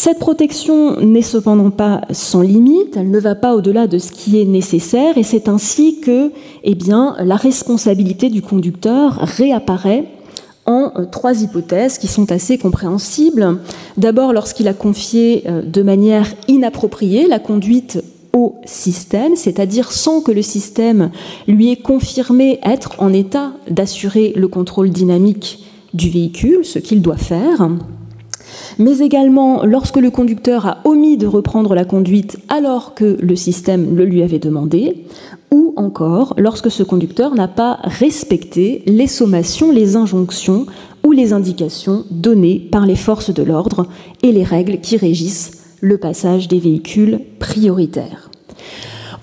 Cette 0.00 0.20
protection 0.20 1.00
n'est 1.00 1.22
cependant 1.22 1.70
pas 1.70 2.02
sans 2.12 2.40
limite, 2.40 2.96
elle 2.96 3.10
ne 3.10 3.18
va 3.18 3.34
pas 3.34 3.56
au-delà 3.56 3.88
de 3.88 3.98
ce 3.98 4.12
qui 4.12 4.40
est 4.40 4.44
nécessaire 4.44 5.18
et 5.18 5.24
c'est 5.24 5.48
ainsi 5.48 5.98
que 5.98 6.30
eh 6.62 6.78
la 7.24 7.34
responsabilité 7.34 8.30
du 8.30 8.40
conducteur 8.40 9.14
réapparaît 9.14 10.04
en 10.66 10.92
euh, 10.94 11.04
trois 11.10 11.42
hypothèses 11.42 11.98
qui 11.98 12.06
sont 12.06 12.30
assez 12.30 12.58
compréhensibles. 12.58 13.58
D'abord, 13.96 14.32
lorsqu'il 14.32 14.68
a 14.68 14.72
confié 14.72 15.42
euh, 15.48 15.62
de 15.62 15.82
manière 15.82 16.32
inappropriée 16.46 17.26
la 17.26 17.40
conduite 17.40 18.00
au 18.32 18.54
système, 18.66 19.34
c'est-à-dire 19.34 19.90
sans 19.90 20.20
que 20.20 20.30
le 20.30 20.42
système 20.42 21.10
lui 21.48 21.72
ait 21.72 21.76
confirmé 21.76 22.60
être 22.62 22.94
en 22.98 23.12
état 23.12 23.50
d'assurer 23.68 24.32
le 24.36 24.46
contrôle 24.46 24.90
dynamique 24.90 25.64
du 25.92 26.08
véhicule, 26.08 26.64
ce 26.64 26.78
qu'il 26.78 27.02
doit 27.02 27.16
faire 27.16 27.68
mais 28.78 28.98
également 28.98 29.64
lorsque 29.64 29.96
le 29.96 30.10
conducteur 30.10 30.66
a 30.66 30.78
omis 30.84 31.16
de 31.16 31.26
reprendre 31.26 31.74
la 31.74 31.84
conduite 31.84 32.38
alors 32.48 32.94
que 32.94 33.16
le 33.20 33.36
système 33.36 33.96
le 33.96 34.04
lui 34.04 34.22
avait 34.22 34.38
demandé, 34.38 35.04
ou 35.50 35.72
encore 35.76 36.34
lorsque 36.36 36.70
ce 36.70 36.82
conducteur 36.82 37.34
n'a 37.34 37.48
pas 37.48 37.78
respecté 37.82 38.82
les 38.86 39.06
sommations, 39.06 39.72
les 39.72 39.96
injonctions 39.96 40.66
ou 41.04 41.12
les 41.12 41.32
indications 41.32 42.04
données 42.10 42.68
par 42.70 42.86
les 42.86 42.96
forces 42.96 43.32
de 43.32 43.42
l'ordre 43.42 43.86
et 44.22 44.32
les 44.32 44.44
règles 44.44 44.80
qui 44.80 44.96
régissent 44.96 45.52
le 45.80 45.98
passage 45.98 46.48
des 46.48 46.58
véhicules 46.58 47.20
prioritaires. 47.38 48.30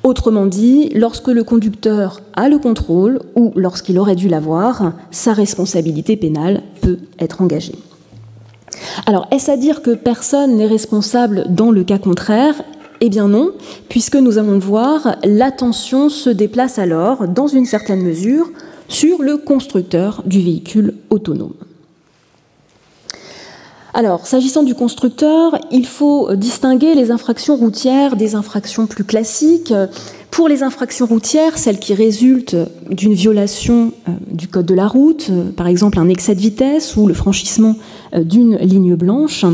Autrement 0.04 0.46
dit, 0.46 0.90
lorsque 0.94 1.30
le 1.30 1.44
conducteur 1.44 2.22
a 2.36 2.48
le 2.48 2.60
contrôle 2.60 3.22
ou 3.36 3.52
lorsqu'il 3.56 3.98
aurait 3.98 4.16
dû 4.16 4.28
l'avoir, 4.28 4.94
sa 5.10 5.34
responsabilité 5.34 6.16
pénale 6.16 6.62
peut 6.82 7.00
être 7.20 7.42
engagée. 7.42 7.76
Alors, 9.06 9.28
est-ce 9.32 9.52
à 9.52 9.58
dire 9.58 9.82
que 9.82 9.92
personne 9.92 10.58
n'est 10.58 10.68
responsable 10.68 11.46
dans 11.50 11.72
le 11.72 11.84
cas 11.84 11.98
contraire? 11.98 12.56
Eh 13.02 13.10
bien 13.10 13.28
non, 13.28 13.52
puisque 13.90 14.16
nous 14.16 14.38
allons 14.38 14.54
le 14.54 14.60
voir, 14.60 15.18
l'attention 15.24 16.10
se 16.10 16.30
déplace 16.30 16.80
alors, 16.80 17.28
dans 17.28 17.48
une 17.48 17.66
certaine 17.66 18.02
mesure, 18.02 18.50
sur 18.88 19.22
le 19.22 19.38
constructeur 19.38 20.24
du 20.26 20.40
véhicule 20.42 20.96
autonome. 21.10 21.54
Alors, 23.94 24.28
s'agissant 24.28 24.64
du 24.64 24.76
constructeur, 24.76 25.58
il 25.72 25.86
faut 25.86 26.36
distinguer 26.36 26.96
les 26.96 27.12
infractions 27.12 27.56
routières 27.56 28.18
des 28.18 28.36
infractions 28.36 28.88
plus 28.88 29.06
classiques. 29.06 29.74
Pour 30.32 30.50
les 30.50 30.64
infractions 30.64 31.06
routières, 31.06 31.58
celles 31.58 31.80
qui 31.80 31.94
résultent 31.94 32.58
d'une 32.92 33.14
violation 33.14 33.94
euh, 34.10 34.12
du 34.30 34.50
code 34.50 34.66
de 34.66 34.74
la 34.74 34.86
route, 34.86 35.28
euh, 35.30 35.50
par 35.50 35.68
exemple 35.68 35.98
un 35.98 36.10
excès 36.10 36.36
de 36.36 36.42
vitesse 36.42 36.98
ou 36.98 37.08
le 37.08 37.14
franchissement 37.14 37.78
d'une 38.24 38.58
ligne 38.58 38.96
blanche, 38.96 39.46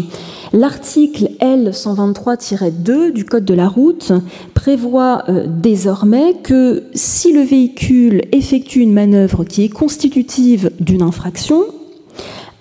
l'article 0.54 1.30
L123-2 1.40 3.12
du 3.12 3.26
code 3.26 3.46
de 3.46 3.54
la 3.54 3.68
route 3.68 4.12
prévoit 4.54 5.24
désormais 5.48 6.36
que 6.44 6.84
si 6.94 7.34
le 7.34 7.42
véhicule 7.42 8.24
effectue 8.32 8.82
une 8.82 8.94
manœuvre 8.94 9.44
qui 9.44 9.64
est 9.64 9.70
constitutive 9.70 10.72
d'une 10.80 11.02
infraction, 11.02 11.64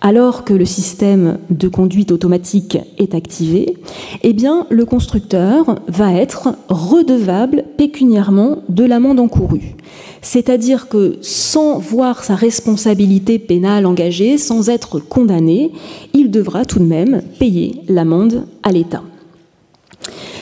alors 0.00 0.44
que 0.44 0.54
le 0.54 0.64
système 0.64 1.38
de 1.50 1.68
conduite 1.68 2.10
automatique 2.10 2.78
est 2.98 3.14
activé, 3.14 3.76
eh 4.22 4.32
bien, 4.32 4.66
le 4.70 4.84
constructeur 4.84 5.78
va 5.88 6.12
être 6.14 6.54
redevable 6.68 7.64
pécuniairement 7.76 8.58
de 8.68 8.84
l'amende 8.84 9.20
encourue. 9.20 9.76
C'est-à-dire 10.22 10.88
que 10.88 11.18
sans 11.20 11.78
voir 11.78 12.24
sa 12.24 12.34
responsabilité 12.34 13.38
pénale 13.38 13.86
engagée, 13.86 14.38
sans 14.38 14.68
être 14.68 14.98
condamné, 14.98 15.70
il 16.12 16.30
devra 16.30 16.64
tout 16.64 16.78
de 16.78 16.84
même 16.84 17.22
payer 17.38 17.82
l'amende 17.88 18.46
à 18.62 18.72
l'État. 18.72 19.02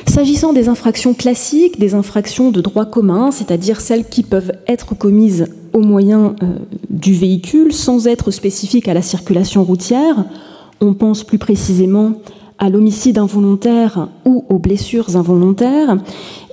S'agissant 0.07 0.53
des 0.53 0.69
infractions 0.69 1.15
classiques, 1.15 1.79
des 1.79 1.95
infractions 1.95 2.51
de 2.51 2.61
droit 2.61 2.87
commun, 2.87 3.31
c'est-à-dire 3.31 3.81
celles 3.81 4.09
qui 4.09 4.23
peuvent 4.23 4.53
être 4.67 4.97
commises 4.97 5.47
au 5.73 5.81
moyen 5.81 6.35
euh, 6.43 6.59
du 6.91 7.15
véhicule 7.15 7.73
sans 7.73 8.07
être 8.07 8.31
spécifiques 8.31 8.89
à 8.89 8.95
la 8.95 9.03
circulation 9.03 9.65
routière, 9.65 10.25
on 10.81 10.95
pense 10.95 11.25
plus 11.25 11.39
précisément 11.39 12.13
à 12.59 12.71
l'homicide 12.71 13.19
involontaire 13.19 14.09
ou 14.25 14.45
aux 14.49 14.59
blessures 14.59 15.17
involontaires, 15.17 15.97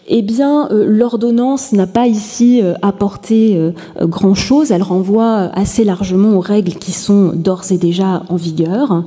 eh 0.07 0.21
bien, 0.21 0.69
euh, 0.69 0.85
l'ordonnance 0.87 1.71
n'a 1.71 1.87
pas 1.87 2.05
ici 2.05 2.61
euh, 2.61 2.75
apporté 2.83 3.57
euh, 3.57 3.71
grand-chose. 4.01 4.71
Elle 4.71 4.83
renvoie 4.83 5.49
assez 5.53 5.83
largement 5.83 6.35
aux 6.35 6.41
règles 6.41 6.73
qui 6.73 6.91
sont 6.91 7.31
d'ores 7.33 7.71
et 7.71 7.77
déjà 7.77 8.23
en 8.29 8.35
vigueur. 8.35 9.03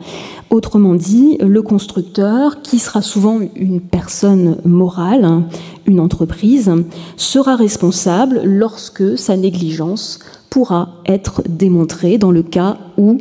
Autrement 0.51 0.95
dit, 0.95 1.39
le 1.41 1.63
constructeur, 1.63 2.63
qui 2.63 2.81
sera 2.81 3.03
souvent 3.03 3.39
une 3.55 3.81
personne 3.81 4.57
morale, 4.65 5.43
une 5.87 6.01
entreprise, 6.01 6.73
sera 7.17 7.55
responsable 7.55 8.41
lorsque 8.45 9.17
sa 9.17 9.37
négligence 9.37 10.19
pourra 10.51 10.95
être 11.07 11.43
démontrée 11.49 12.19
dans 12.19 12.33
le 12.33 12.43
cas 12.43 12.79
où 12.97 13.19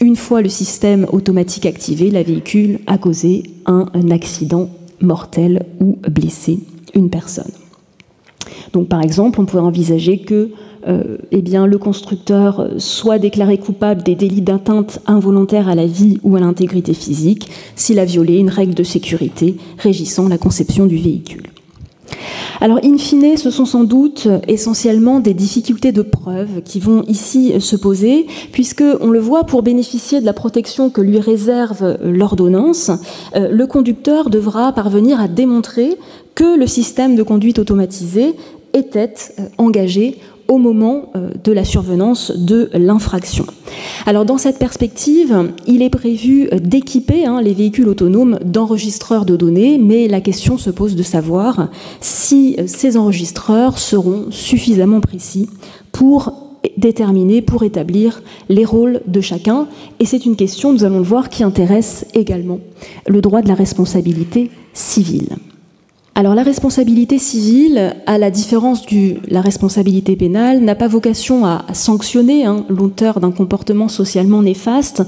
une 0.00 0.16
fois 0.16 0.42
le 0.42 0.48
système 0.48 1.06
automatique 1.10 1.66
activé, 1.66 2.10
la 2.10 2.22
véhicule 2.22 2.80
a 2.86 2.98
causé 2.98 3.44
un 3.64 3.88
accident 4.10 4.68
mortel 5.00 5.64
ou 5.80 5.96
blessé 6.08 6.60
une 6.94 7.10
personne. 7.10 7.52
Donc, 8.72 8.88
par 8.88 9.02
exemple, 9.02 9.40
on 9.40 9.46
pourrait 9.46 9.62
envisager 9.62 10.18
que 10.18 10.50
euh, 10.86 11.16
eh 11.30 11.40
bien, 11.40 11.66
le 11.66 11.78
constructeur 11.78 12.68
soit 12.76 13.18
déclaré 13.18 13.56
coupable 13.56 14.02
des 14.02 14.14
délits 14.14 14.42
d'atteinte 14.42 15.00
involontaire 15.06 15.68
à 15.68 15.74
la 15.74 15.86
vie 15.86 16.18
ou 16.22 16.36
à 16.36 16.40
l'intégrité 16.40 16.92
physique 16.92 17.48
s'il 17.74 17.98
a 17.98 18.04
violé 18.04 18.36
une 18.36 18.50
règle 18.50 18.74
de 18.74 18.82
sécurité 18.82 19.56
régissant 19.78 20.28
la 20.28 20.36
conception 20.36 20.86
du 20.86 20.96
véhicule. 20.96 21.53
Alors, 22.60 22.78
in 22.84 22.98
fine, 22.98 23.36
ce 23.36 23.50
sont 23.50 23.66
sans 23.66 23.84
doute 23.84 24.28
essentiellement 24.48 25.20
des 25.20 25.34
difficultés 25.34 25.92
de 25.92 26.02
preuve 26.02 26.62
qui 26.64 26.80
vont 26.80 27.02
ici 27.08 27.60
se 27.60 27.76
poser, 27.76 28.26
puisque, 28.52 28.84
on 29.00 29.10
le 29.10 29.18
voit, 29.18 29.44
pour 29.44 29.62
bénéficier 29.62 30.20
de 30.20 30.26
la 30.26 30.32
protection 30.32 30.90
que 30.90 31.00
lui 31.00 31.18
réserve 31.18 31.98
l'ordonnance, 32.02 32.90
euh, 33.34 33.48
le 33.50 33.66
conducteur 33.66 34.30
devra 34.30 34.72
parvenir 34.72 35.20
à 35.20 35.28
démontrer 35.28 35.96
que 36.34 36.58
le 36.58 36.66
système 36.66 37.16
de 37.16 37.22
conduite 37.22 37.58
automatisée 37.58 38.34
était 38.72 39.14
engagé 39.58 40.18
au 40.48 40.58
moment 40.58 41.12
de 41.42 41.52
la 41.52 41.64
survenance 41.64 42.32
de 42.36 42.70
l'infraction. 42.74 43.46
Alors 44.06 44.24
dans 44.24 44.38
cette 44.38 44.58
perspective, 44.58 45.52
il 45.66 45.82
est 45.82 45.90
prévu 45.90 46.48
d'équiper 46.52 47.24
hein, 47.24 47.40
les 47.40 47.54
véhicules 47.54 47.88
autonomes 47.88 48.38
d'enregistreurs 48.44 49.24
de 49.24 49.36
données, 49.36 49.78
mais 49.78 50.08
la 50.08 50.20
question 50.20 50.58
se 50.58 50.70
pose 50.70 50.96
de 50.96 51.02
savoir 51.02 51.68
si 52.00 52.56
ces 52.66 52.96
enregistreurs 52.96 53.78
seront 53.78 54.26
suffisamment 54.30 55.00
précis 55.00 55.48
pour 55.92 56.32
déterminer, 56.76 57.42
pour 57.42 57.62
établir 57.62 58.22
les 58.48 58.64
rôles 58.64 59.00
de 59.06 59.20
chacun. 59.20 59.66
Et 60.00 60.06
c'est 60.06 60.26
une 60.26 60.36
question, 60.36 60.72
nous 60.72 60.84
allons 60.84 60.98
le 60.98 61.04
voir, 61.04 61.28
qui 61.28 61.42
intéresse 61.42 62.06
également 62.14 62.60
le 63.06 63.20
droit 63.20 63.42
de 63.42 63.48
la 63.48 63.54
responsabilité 63.54 64.50
civile. 64.72 65.36
Alors 66.16 66.36
la 66.36 66.44
responsabilité 66.44 67.18
civile, 67.18 67.96
à 68.06 68.18
la 68.18 68.30
différence 68.30 68.86
de 68.86 69.16
la 69.26 69.40
responsabilité 69.40 70.14
pénale, 70.14 70.60
n'a 70.60 70.76
pas 70.76 70.86
vocation 70.86 71.44
à 71.44 71.64
sanctionner 71.72 72.44
hein, 72.44 72.64
l'auteur 72.68 73.18
d'un 73.18 73.32
comportement 73.32 73.88
socialement 73.88 74.40
néfaste, 74.40 75.02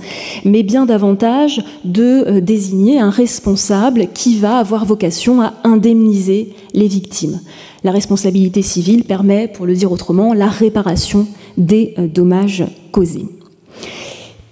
mais 0.45 0.65
bien 0.65 0.85
davantage 0.85 1.63
de 1.85 2.25
euh, 2.27 2.41
désigner 2.41 2.99
un 2.99 3.11
responsable 3.11 4.09
qui 4.15 4.37
va 4.37 4.59
avoir 4.59 4.85
vocation 4.85 5.41
à 5.43 5.55
indemniser 5.63 6.53
les 6.75 6.89
victimes. 6.89 7.39
La 7.85 7.93
responsabilité 7.93 8.63
civile 8.63 9.05
permet, 9.05 9.47
pour 9.47 9.65
le 9.65 9.75
dire 9.75 9.93
autrement, 9.93 10.35
la 10.35 10.49
réparation 10.49 11.29
des 11.57 11.95
euh, 11.99 12.09
dommages 12.09 12.65
causés. 12.91 13.27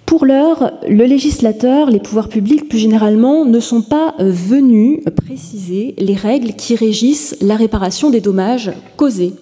Pour 0.07 0.27
l'heure, 0.27 0.73
le 0.87 1.05
législateur, 1.05 1.91
les 1.91 1.99
pouvoirs 1.99 2.29
publics 2.29 2.69
plus 2.69 2.79
généralement, 2.79 3.45
ne 3.45 3.59
sont 3.59 3.83
pas 3.83 4.15
euh, 4.21 4.31
venus 4.31 5.01
préciser 5.17 5.95
les 5.99 6.15
règles 6.15 6.53
qui 6.53 6.77
régissent 6.77 7.37
la 7.41 7.57
réparation 7.57 8.11
des 8.11 8.21
dommages 8.21 8.73
causés 8.97 9.33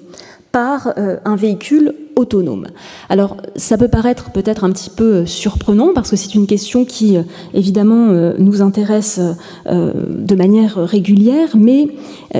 par 0.52 0.92
euh, 0.98 1.16
un 1.24 1.36
véhicule 1.36 1.94
autonome. 2.16 2.66
Alors, 3.08 3.36
ça 3.56 3.78
peut 3.78 3.88
paraître 3.88 4.30
peut-être 4.30 4.64
un 4.64 4.70
petit 4.70 4.90
peu 4.90 5.14
euh, 5.14 5.26
surprenant 5.26 5.90
parce 5.94 6.10
que 6.10 6.16
c'est 6.16 6.34
une 6.34 6.46
question 6.46 6.84
qui, 6.84 7.16
euh, 7.16 7.22
évidemment, 7.54 8.08
euh, 8.10 8.34
nous 8.38 8.62
intéresse 8.62 9.20
de 9.66 10.34
manière 10.34 10.76
régulière, 10.76 11.50
mais 11.56 11.88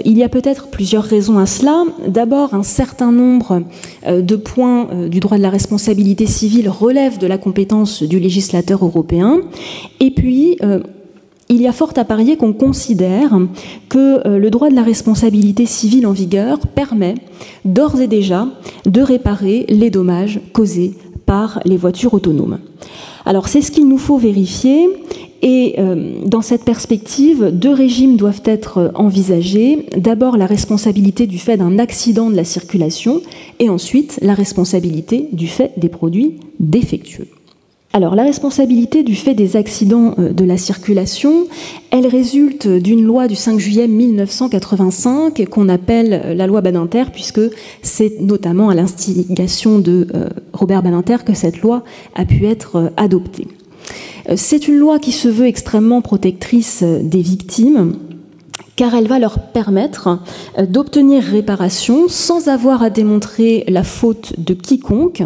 il 0.04 0.16
y 0.16 0.22
a 0.22 0.28
peut-être 0.28 0.68
plusieurs 0.68 1.04
raisons 1.04 1.38
à 1.38 1.46
cela. 1.46 1.84
D'abord, 2.06 2.54
un 2.54 2.62
certain 2.62 3.12
nombre 3.12 3.62
de 4.06 4.36
points 4.36 4.88
du 5.08 5.20
droit 5.20 5.36
de 5.36 5.42
la 5.42 5.50
responsabilité 5.50 6.26
civile 6.26 6.68
relèvent 6.68 7.18
de 7.18 7.26
la 7.26 7.38
compétence 7.38 8.02
du 8.02 8.18
législateur 8.18 8.84
européen. 8.84 9.40
Et 10.00 10.10
puis, 10.10 10.58
il 11.48 11.60
y 11.60 11.66
a 11.66 11.72
fort 11.72 11.92
à 11.96 12.04
parier 12.04 12.36
qu'on 12.36 12.52
considère 12.52 13.38
que 13.88 14.26
euh, 14.26 14.38
le 14.38 14.50
droit 14.50 14.70
de 14.70 14.74
la 14.74 14.82
responsabilité 14.82 15.66
civile 15.66 16.06
en 16.06 16.12
vigueur 16.12 16.58
permet 16.58 17.14
d'ores 17.64 18.00
et 18.00 18.06
déjà 18.06 18.48
de 18.86 19.02
réparer 19.02 19.66
les 19.68 19.90
dommages 19.90 20.40
causés 20.52 20.94
par 21.26 21.60
les 21.64 21.76
voitures 21.76 22.14
autonomes. 22.14 22.58
Alors 23.24 23.48
c'est 23.48 23.60
ce 23.60 23.70
qu'il 23.70 23.88
nous 23.88 23.98
faut 23.98 24.18
vérifier 24.18 24.88
et 25.42 25.74
euh, 25.78 26.20
dans 26.24 26.40
cette 26.40 26.64
perspective, 26.64 27.50
deux 27.52 27.72
régimes 27.72 28.16
doivent 28.16 28.42
être 28.44 28.92
envisagés. 28.94 29.86
D'abord 29.96 30.36
la 30.36 30.46
responsabilité 30.46 31.26
du 31.26 31.38
fait 31.38 31.56
d'un 31.56 31.78
accident 31.78 32.30
de 32.30 32.36
la 32.36 32.44
circulation 32.44 33.22
et 33.58 33.68
ensuite 33.68 34.18
la 34.22 34.34
responsabilité 34.34 35.28
du 35.32 35.48
fait 35.48 35.72
des 35.76 35.88
produits 35.88 36.36
défectueux. 36.60 37.26
Alors, 37.94 38.14
la 38.14 38.22
responsabilité 38.22 39.02
du 39.02 39.14
fait 39.14 39.34
des 39.34 39.56
accidents 39.56 40.14
euh, 40.18 40.32
de 40.32 40.44
la 40.44 40.56
circulation, 40.56 41.46
elle 41.90 42.06
résulte 42.06 42.66
d'une 42.66 43.04
loi 43.04 43.28
du 43.28 43.34
5 43.34 43.58
juillet 43.58 43.86
1985 43.86 45.46
qu'on 45.50 45.68
appelle 45.68 46.22
euh, 46.24 46.34
la 46.34 46.46
loi 46.46 46.62
Badinter, 46.62 47.04
puisque 47.12 47.42
c'est 47.82 48.18
notamment 48.20 48.70
à 48.70 48.74
l'instigation 48.74 49.78
de 49.78 50.08
euh, 50.14 50.30
Robert 50.54 50.82
Badinter 50.82 51.18
que 51.26 51.34
cette 51.34 51.60
loi 51.60 51.84
a 52.14 52.24
pu 52.24 52.46
être 52.46 52.92
adoptée. 52.96 53.46
C'est 54.36 54.68
une 54.68 54.76
loi 54.76 55.00
qui 55.00 55.10
se 55.10 55.28
veut 55.28 55.46
extrêmement 55.46 56.00
protectrice 56.00 56.84
des 56.84 57.20
victimes 57.20 57.96
car 58.76 58.94
elle 58.94 59.06
va 59.06 59.18
leur 59.18 59.38
permettre 59.38 60.18
d'obtenir 60.68 61.22
réparation 61.22 62.08
sans 62.08 62.48
avoir 62.48 62.82
à 62.82 62.90
démontrer 62.90 63.64
la 63.68 63.84
faute 63.84 64.34
de 64.38 64.54
quiconque, 64.54 65.22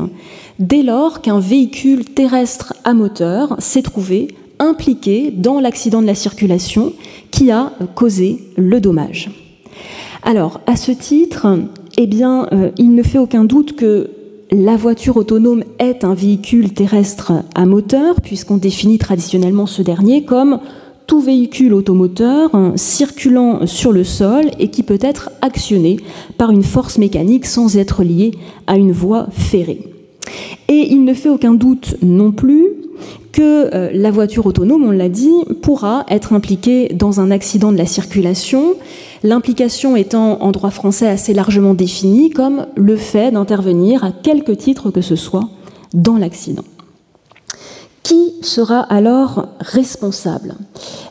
dès 0.58 0.82
lors 0.82 1.20
qu'un 1.20 1.38
véhicule 1.38 2.04
terrestre 2.04 2.74
à 2.84 2.94
moteur 2.94 3.56
s'est 3.58 3.82
trouvé 3.82 4.28
impliqué 4.58 5.30
dans 5.30 5.60
l'accident 5.60 6.00
de 6.00 6.06
la 6.06 6.14
circulation 6.14 6.92
qui 7.30 7.50
a 7.50 7.72
causé 7.94 8.40
le 8.56 8.80
dommage. 8.80 9.30
Alors, 10.22 10.60
à 10.66 10.76
ce 10.76 10.92
titre, 10.92 11.46
eh 11.98 12.08
euh, 12.22 12.70
il 12.78 12.94
ne 12.94 13.02
fait 13.02 13.18
aucun 13.18 13.44
doute 13.44 13.76
que 13.76 14.10
la 14.50 14.76
voiture 14.76 15.16
autonome 15.16 15.64
est 15.78 16.04
un 16.04 16.14
véhicule 16.14 16.72
terrestre 16.72 17.32
à 17.54 17.66
moteur, 17.66 18.20
puisqu'on 18.20 18.56
définit 18.56 18.98
traditionnellement 18.98 19.66
ce 19.66 19.82
dernier 19.82 20.24
comme 20.24 20.60
tout 21.06 21.20
véhicule 21.20 21.74
automoteur 21.74 22.50
circulant 22.76 23.66
sur 23.66 23.92
le 23.92 24.04
sol 24.04 24.46
et 24.58 24.68
qui 24.68 24.82
peut 24.82 24.98
être 25.00 25.30
actionné 25.40 25.98
par 26.36 26.50
une 26.50 26.62
force 26.62 26.98
mécanique 26.98 27.46
sans 27.46 27.76
être 27.76 28.02
lié 28.02 28.32
à 28.66 28.76
une 28.76 28.92
voie 28.92 29.26
ferrée. 29.30 29.80
Et 30.68 30.88
il 30.90 31.04
ne 31.04 31.14
fait 31.14 31.28
aucun 31.28 31.54
doute 31.54 31.96
non 32.02 32.32
plus 32.32 32.66
que 33.32 33.74
euh, 33.74 33.90
la 33.92 34.10
voiture 34.10 34.46
autonome, 34.46 34.84
on 34.84 34.90
l'a 34.90 35.10
dit, 35.10 35.30
pourra 35.60 36.04
être 36.08 36.32
impliquée 36.32 36.88
dans 36.94 37.20
un 37.20 37.30
accident 37.30 37.70
de 37.70 37.76
la 37.76 37.84
circulation, 37.84 38.74
l'implication 39.22 39.94
étant 39.94 40.42
en 40.42 40.52
droit 40.52 40.70
français 40.70 41.06
assez 41.06 41.34
largement 41.34 41.74
définie 41.74 42.30
comme 42.30 42.66
le 42.76 42.96
fait 42.96 43.30
d'intervenir 43.30 44.04
à 44.04 44.10
quelque 44.10 44.52
titre 44.52 44.90
que 44.90 45.02
ce 45.02 45.16
soit 45.16 45.48
dans 45.92 46.16
l'accident. 46.16 46.64
Qui 48.06 48.34
sera 48.40 48.82
alors 48.82 49.48
responsable? 49.58 50.54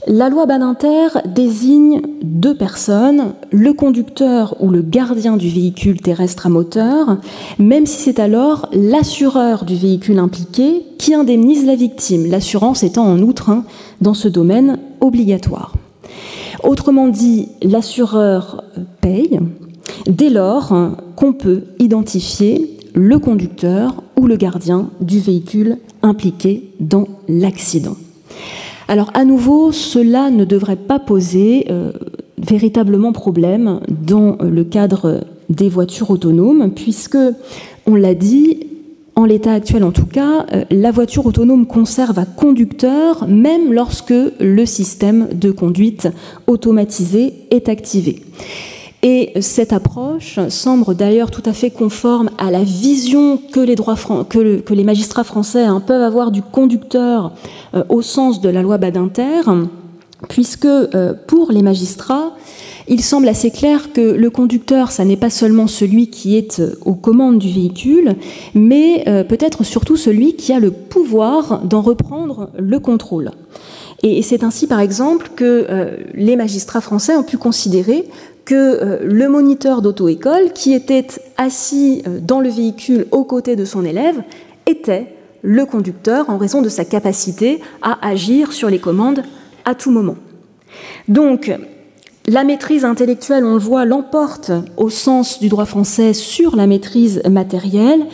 La 0.08 0.30
loi 0.30 0.46
Badinter 0.46 1.10
désigne 1.26 2.02
deux 2.24 2.56
personnes, 2.56 3.34
le 3.52 3.74
conducteur 3.74 4.56
ou 4.62 4.70
le 4.70 4.82
gardien 4.82 5.36
du 5.36 5.50
véhicule 5.50 6.00
terrestre 6.00 6.46
à 6.46 6.50
moteur, 6.50 7.18
même 7.60 7.86
si 7.86 8.02
c'est 8.02 8.18
alors 8.18 8.70
l'assureur 8.72 9.66
du 9.66 9.76
véhicule 9.76 10.20
impliqué 10.20 10.84
qui 10.98 11.14
indemnise 11.14 11.66
la 11.66 11.76
victime, 11.76 12.28
l'assurance 12.28 12.82
étant 12.82 13.04
en 13.04 13.20
outre 13.20 13.50
hein, 13.50 13.66
dans 14.00 14.14
ce 14.14 14.30
domaine 14.30 14.80
obligatoire. 15.02 15.74
Autrement 16.64 17.10
dit, 17.10 17.50
l'assureur 17.62 18.64
paye 19.02 19.42
dès 20.08 20.30
lors 20.30 20.74
qu'on 21.18 21.34
peut 21.34 21.64
identifier 21.78 22.78
le 22.94 23.20
conducteur 23.20 24.02
ou 24.16 24.28
le 24.28 24.38
gardien 24.38 24.90
du 25.02 25.20
véhicule 25.20 25.78
impliqué 26.06 26.72
dans 26.80 27.08
l'accident. 27.28 27.98
Alors 28.88 29.12
à 29.14 29.26
nouveau, 29.26 29.72
cela 29.72 30.30
ne 30.30 30.46
devrait 30.46 30.76
pas 30.76 31.00
poser 31.00 31.66
euh, 31.70 31.92
véritablement 32.38 33.12
problème 33.12 33.80
dans 33.90 34.38
le 34.42 34.64
cadre 34.64 35.22
des 35.50 35.70
voitures 35.70 36.12
autonomes, 36.12 36.72
puisque, 36.72 37.18
on 37.88 37.96
l'a 37.96 38.14
dit, 38.14 38.68
en 39.16 39.26
l'état 39.26 39.54
actuel 39.54 39.84
en 39.84 39.92
tout 39.92 40.06
cas, 40.06 40.46
euh, 40.54 40.66
la 40.70 40.92
voiture 40.92 41.26
autonome 41.26 41.66
conserve 41.66 42.20
un 42.20 42.26
conducteur 42.26 43.28
même 43.28 43.74
lorsque 43.74 44.14
le 44.40 44.66
système 44.66 45.30
de 45.34 45.52
conduite 45.52 46.10
automatisé 46.48 47.34
est 47.50 47.70
activé. 47.70 48.22
Et 49.08 49.34
cette 49.40 49.72
approche 49.72 50.40
semble 50.50 50.96
d'ailleurs 50.96 51.30
tout 51.30 51.44
à 51.46 51.54
fait 51.54 51.70
conforme 51.70 52.32
à 52.40 52.50
la 52.50 52.64
vision 52.64 53.38
que 53.38 53.60
les, 53.60 54.84
magistrats 54.84 55.24
français 55.24 55.64
hein, 55.64 55.80
peuvent 55.80 56.02
avoir 56.02 56.32
du 56.32 56.42
conducteur 56.42 57.32
euh, 57.76 57.84
au 57.90 58.02
sens 58.02 58.42
de 58.42 58.50
la 58.50 58.64
loi 58.64 58.80
Badinter, 58.80 59.42
puisque 60.28 60.66
euh, 60.66 61.14
pour 61.28 61.52
les 61.52 61.62
magistrats, 61.62 62.32
il 62.88 63.04
semble 63.04 63.28
assez 63.28 63.52
clair 63.52 63.94
que 63.94 64.02
le 64.02 64.30
conducteur, 64.32 64.92
ça 64.92 65.06
n'est 65.06 65.18
pas 65.18 65.30
seulement 65.30 65.68
celui 65.68 66.10
qui 66.10 66.36
est 66.36 66.60
euh, 66.60 66.74
aux 66.84 66.96
commandes 66.96 67.38
du 67.38 67.52
véhicule, 67.52 68.16
mais 68.56 69.06
peut-être 69.30 69.64
surtout 69.64 69.98
celui 69.98 70.36
qui 70.36 70.52
a 70.52 70.60
le 70.60 70.72
pouvoir 70.72 71.62
d'en 71.64 71.82
reprendre 71.82 72.50
le 72.58 72.80
contrôle. 72.80 73.30
Et 74.02 74.24
c'est 74.24 74.44
ainsi, 74.44 74.66
par 74.68 74.80
exemple, 74.80 75.32
que 75.36 75.68
les 76.14 76.36
magistrats 76.36 76.82
français 76.82 77.16
ont 77.16 77.24
pu 77.24 77.38
considérer 77.38 78.06
que 78.46 78.56
euh, 78.56 79.00
le 79.04 79.28
moniteur 79.28 79.82
d'auto-école, 79.82 80.54
qui 80.54 80.74
était 80.74 81.08
assis 81.38 82.04
euh, 82.08 82.20
dans 82.22 82.40
le 82.40 82.50
véhicule 82.50 83.08
aux 83.12 83.24
côtés 83.24 83.56
de 83.56 83.66
son 83.66 83.84
élève, 83.84 84.22
était 84.68 85.08
le 85.42 85.66
conducteur 85.66 86.30
en 86.30 86.38
raison 86.38 86.62
de 86.62 86.70
sa 86.70 86.86
capacité 86.86 87.60
à 87.82 88.08
agir 88.08 88.54
sur 88.54 88.70
les 88.70 88.80
commandes 88.80 89.24
à 89.66 89.76
tout 89.76 89.92
moment. 89.92 90.16
Donc, 91.08 91.52
la 92.28 92.44
maîtrise 92.44 92.86
intellectuelle, 92.86 93.46
on 93.46 93.54
le 93.54 93.60
voit, 93.60 93.86
l'emporte 93.86 94.52
au 94.78 94.90
sens 94.90 95.40
du 95.40 95.50
droit 95.50 95.66
français 95.66 96.14
sur 96.14 96.56
la 96.56 96.66
maîtrise 96.66 97.22
matérielle, 97.30 98.06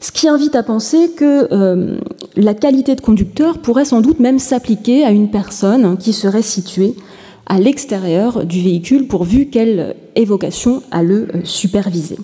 ce 0.00 0.12
qui 0.12 0.28
invite 0.28 0.54
à 0.54 0.62
penser 0.62 1.10
que 1.16 1.48
euh, 1.52 1.98
la 2.36 2.54
qualité 2.54 2.94
de 2.94 3.00
conducteur 3.00 3.58
pourrait 3.58 3.84
sans 3.84 4.00
doute 4.00 4.20
même 4.20 4.38
s'appliquer 4.38 5.04
à 5.04 5.10
une 5.10 5.30
personne 5.30 5.96
qui 5.96 6.12
serait 6.12 6.42
située 6.42 6.94
à 7.46 7.58
l'extérieur 7.58 8.44
du 8.44 8.60
véhicule 8.60 9.06
pourvu 9.06 9.46
qu'elle 9.46 9.96
ait 10.14 10.24
vocation 10.24 10.82
à 10.90 11.02
le 11.02 11.28
euh, 11.34 11.40
superviser. 11.44 12.16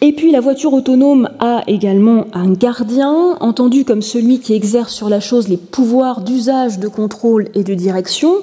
Et 0.00 0.12
puis 0.12 0.30
la 0.30 0.40
voiture 0.40 0.72
autonome 0.72 1.30
a 1.38 1.62
également 1.68 2.26
un 2.32 2.52
gardien, 2.52 3.36
entendu 3.40 3.84
comme 3.84 4.02
celui 4.02 4.40
qui 4.40 4.52
exerce 4.52 4.92
sur 4.92 5.08
la 5.08 5.20
chose 5.20 5.48
les 5.48 5.56
pouvoirs 5.56 6.22
d'usage, 6.22 6.78
de 6.78 6.88
contrôle 6.88 7.48
et 7.54 7.62
de 7.62 7.74
direction, 7.74 8.34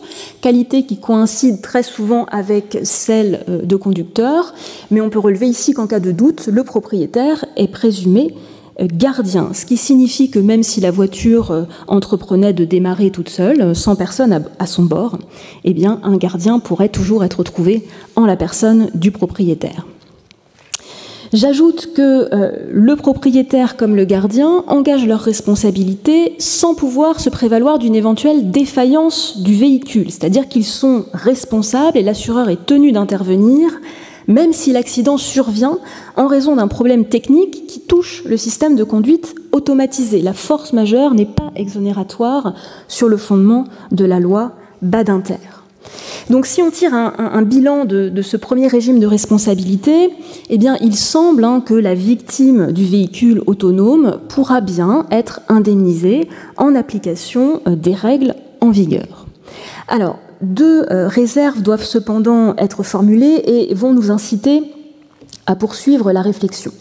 qualité 0.41 0.85
qui 0.85 0.97
coïncide 0.97 1.61
très 1.61 1.83
souvent 1.83 2.25
avec 2.31 2.79
celle 2.83 3.43
euh, 3.49 3.61
de 3.61 3.75
conducteur, 3.75 4.53
mais 4.89 5.01
on 5.01 5.09
peut 5.09 5.19
relever 5.19 5.47
ici 5.47 5.73
qu'en 5.73 5.87
cas 5.87 5.99
de 5.99 6.11
doute, 6.11 6.47
le 6.47 6.63
propriétaire 6.63 7.45
est 7.57 7.67
présumé 7.67 8.33
gardien, 8.81 9.53
ce 9.53 9.65
qui 9.65 9.77
signifie 9.77 10.29
que 10.29 10.39
même 10.39 10.63
si 10.63 10.81
la 10.81 10.91
voiture 10.91 11.51
euh, 11.51 11.63
entreprenait 11.87 12.53
de 12.53 12.65
démarrer 12.65 13.11
toute 13.11 13.29
seule, 13.29 13.75
sans 13.75 13.95
personne 13.95 14.43
à 14.59 14.65
son 14.65 14.83
bord, 14.83 15.17
eh 15.63 15.75
un 15.85 16.17
gardien 16.17 16.59
pourrait 16.59 16.89
toujours 16.89 17.23
être 17.23 17.43
trouvé 17.43 17.85
en 18.15 18.25
la 18.25 18.35
personne 18.35 18.89
du 18.93 19.11
propriétaire. 19.11 19.85
J'ajoute 21.33 21.93
que 21.95 22.29
euh, 22.31 22.51
le 22.71 22.95
propriétaire 22.95 23.75
comme 23.75 23.95
le 23.95 24.05
gardien 24.05 24.63
engagent 24.67 25.07
leurs 25.07 25.21
responsabilités 25.21 26.35
sans 26.37 26.75
pouvoir 26.75 27.19
se 27.19 27.31
prévaloir 27.31 27.79
d'une 27.79 27.95
éventuelle 27.95 28.51
défaillance 28.51 29.41
du 29.41 29.55
véhicule, 29.55 30.11
c'est-à-dire 30.11 30.47
qu'ils 30.47 30.63
sont 30.63 31.05
responsables 31.11 31.97
et 31.97 32.03
l'assureur 32.03 32.49
est 32.49 32.67
tenu 32.67 32.91
d'intervenir 32.91 33.71
même 34.27 34.53
si 34.53 34.71
l'accident 34.71 35.17
survient 35.17 35.79
en 36.15 36.27
raison 36.27 36.55
d'un 36.55 36.67
problème 36.67 37.05
technique 37.05 37.67
qui 37.67 37.81
touche 37.81 38.23
le 38.25 38.37
système 38.37 38.75
de 38.75 38.83
conduite 38.83 39.35
automatisé. 39.51 40.21
La 40.21 40.33
force 40.33 40.73
majeure 40.73 41.13
n'est 41.13 41.25
pas 41.25 41.51
exonératoire 41.55 42.53
sur 42.87 43.09
le 43.09 43.17
fondement 43.17 43.65
de 43.91 44.05
la 44.05 44.19
loi 44.19 44.53
Badinter. 44.81 45.39
Donc 46.29 46.45
si 46.45 46.61
on 46.61 46.71
tire 46.71 46.93
un, 46.93 47.41
bilan 47.41 47.85
de, 47.85 48.21
ce 48.21 48.37
premier 48.37 48.67
régime 48.67 48.99
de 48.99 49.07
responsabilité, 49.07 50.09
eh 50.49 50.59
il 50.81 50.95
semble 50.95 51.43
hein, 51.43 51.61
que 51.65 51.73
la 51.73 51.95
victime 51.95 52.71
du 52.71 52.85
véhicule 52.85 53.41
autonome 53.45 54.19
pourra 54.29 54.61
bien 54.61 55.05
être 55.11 55.41
indemnisée 55.49 56.29
en 56.57 56.75
application 56.75 57.61
euh, 57.67 57.75
des 57.75 57.93
règles 57.93 58.35
en 58.61 58.69
vigueur. 58.69 59.25
Alors, 59.87 60.19
deux 60.43 60.85
euh, 60.91 61.07
réserves 61.07 61.61
doivent 61.61 61.85
cependant 61.85 62.55
être 62.57 62.83
formulées 62.83 63.41
et 63.45 63.73
vont 63.73 63.93
nous 63.93 64.11
inciter 64.11 64.63
à 65.45 65.55
poursuivre 65.55 66.11
la 66.11 66.21
réflexion. 66.21 66.71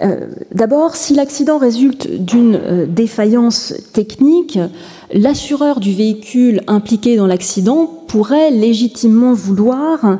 Euh, 0.00 0.26
d'abord, 0.54 0.94
si 0.94 1.14
l'accident 1.14 1.58
résulte 1.58 2.08
d'une 2.08 2.54
euh, 2.54 2.86
défaillance 2.86 3.74
technique, 3.92 4.58
l'assureur 5.12 5.80
du 5.80 5.92
véhicule 5.92 6.62
impliqué 6.68 7.16
dans 7.16 7.26
l'accident 7.26 7.86
pourrait 8.06 8.50
légitimement 8.50 9.34
vouloir 9.34 10.18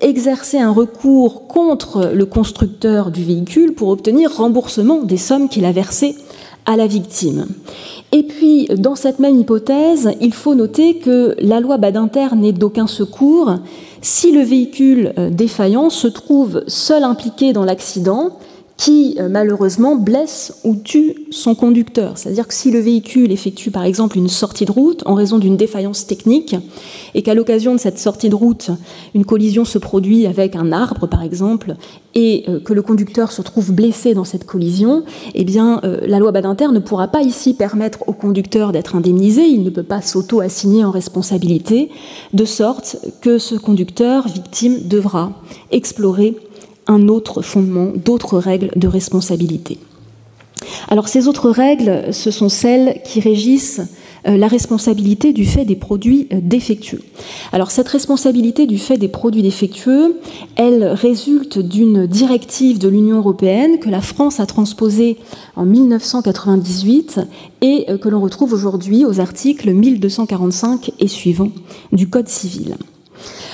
exercer 0.00 0.58
un 0.58 0.70
recours 0.70 1.46
contre 1.48 2.12
le 2.14 2.24
constructeur 2.24 3.10
du 3.10 3.22
véhicule 3.24 3.74
pour 3.74 3.88
obtenir 3.88 4.34
remboursement 4.34 5.02
des 5.02 5.18
sommes 5.18 5.50
qu'il 5.50 5.66
a 5.66 5.72
versées 5.72 6.16
à 6.66 6.76
la 6.76 6.86
victime. 6.86 7.46
Et 8.12 8.22
puis, 8.22 8.66
dans 8.76 8.94
cette 8.94 9.18
même 9.18 9.38
hypothèse, 9.38 10.10
il 10.20 10.32
faut 10.32 10.54
noter 10.54 10.98
que 10.98 11.34
la 11.40 11.60
loi 11.60 11.76
Badinter 11.76 12.28
n'est 12.36 12.52
d'aucun 12.52 12.86
secours 12.86 13.56
si 14.00 14.32
le 14.32 14.42
véhicule 14.42 15.12
défaillant 15.30 15.90
se 15.90 16.06
trouve 16.06 16.62
seul 16.66 17.04
impliqué 17.04 17.52
dans 17.52 17.64
l'accident 17.64 18.38
qui 18.76 19.16
euh, 19.20 19.28
malheureusement 19.28 19.96
blesse 19.96 20.60
ou 20.64 20.74
tue 20.74 21.14
son 21.30 21.54
conducteur. 21.54 22.18
C'est-à-dire 22.18 22.48
que 22.48 22.54
si 22.54 22.70
le 22.70 22.80
véhicule 22.80 23.30
effectue 23.30 23.70
par 23.70 23.84
exemple 23.84 24.18
une 24.18 24.28
sortie 24.28 24.64
de 24.64 24.72
route 24.72 25.02
en 25.06 25.14
raison 25.14 25.38
d'une 25.38 25.56
défaillance 25.56 26.06
technique 26.06 26.56
et 27.14 27.22
qu'à 27.22 27.34
l'occasion 27.34 27.72
de 27.72 27.78
cette 27.78 27.98
sortie 27.98 28.28
de 28.28 28.34
route, 28.34 28.70
une 29.14 29.24
collision 29.24 29.64
se 29.64 29.78
produit 29.78 30.26
avec 30.26 30.56
un 30.56 30.72
arbre 30.72 31.06
par 31.06 31.22
exemple 31.22 31.76
et 32.16 32.44
euh, 32.48 32.60
que 32.60 32.72
le 32.72 32.82
conducteur 32.82 33.30
se 33.30 33.42
trouve 33.42 33.72
blessé 33.72 34.14
dans 34.14 34.24
cette 34.24 34.44
collision, 34.44 35.04
eh 35.34 35.44
bien 35.44 35.80
euh, 35.84 36.00
la 36.06 36.18
loi 36.18 36.32
Badinter 36.32 36.68
ne 36.68 36.80
pourra 36.80 37.08
pas 37.08 37.22
ici 37.22 37.54
permettre 37.54 38.08
au 38.08 38.12
conducteur 38.12 38.72
d'être 38.72 38.96
indemnisé, 38.96 39.42
il 39.42 39.62
ne 39.62 39.70
peut 39.70 39.82
pas 39.82 40.00
s'auto-assigner 40.00 40.84
en 40.84 40.90
responsabilité, 40.90 41.90
de 42.32 42.44
sorte 42.44 42.96
que 43.20 43.38
ce 43.38 43.54
conducteur 43.54 44.26
victime 44.28 44.80
devra 44.88 45.32
explorer 45.70 46.36
un 46.86 47.08
autre 47.08 47.42
fondement, 47.42 47.92
d'autres 47.94 48.38
règles 48.38 48.70
de 48.76 48.88
responsabilité. 48.88 49.78
Alors 50.88 51.08
ces 51.08 51.28
autres 51.28 51.50
règles, 51.50 52.12
ce 52.12 52.30
sont 52.30 52.48
celles 52.48 53.00
qui 53.04 53.20
régissent 53.20 53.80
euh, 54.26 54.38
la 54.38 54.48
responsabilité 54.48 55.32
du 55.32 55.44
fait 55.44 55.64
des 55.64 55.76
produits 55.76 56.28
euh, 56.32 56.38
défectueux. 56.42 57.02
Alors 57.52 57.70
cette 57.70 57.88
responsabilité 57.88 58.66
du 58.66 58.78
fait 58.78 58.96
des 58.96 59.08
produits 59.08 59.42
défectueux, 59.42 60.18
elle 60.56 60.84
résulte 60.84 61.58
d'une 61.58 62.06
directive 62.06 62.78
de 62.78 62.88
l'Union 62.88 63.18
européenne 63.18 63.78
que 63.78 63.90
la 63.90 64.00
France 64.00 64.40
a 64.40 64.46
transposée 64.46 65.18
en 65.56 65.66
1998 65.66 67.20
et 67.60 67.84
euh, 67.88 67.98
que 67.98 68.08
l'on 68.08 68.20
retrouve 68.20 68.54
aujourd'hui 68.54 69.04
aux 69.04 69.20
articles 69.20 69.70
1245 69.70 70.92
et 71.00 71.08
suivants 71.08 71.52
du 71.92 72.08
Code 72.08 72.28
civil. 72.28 72.76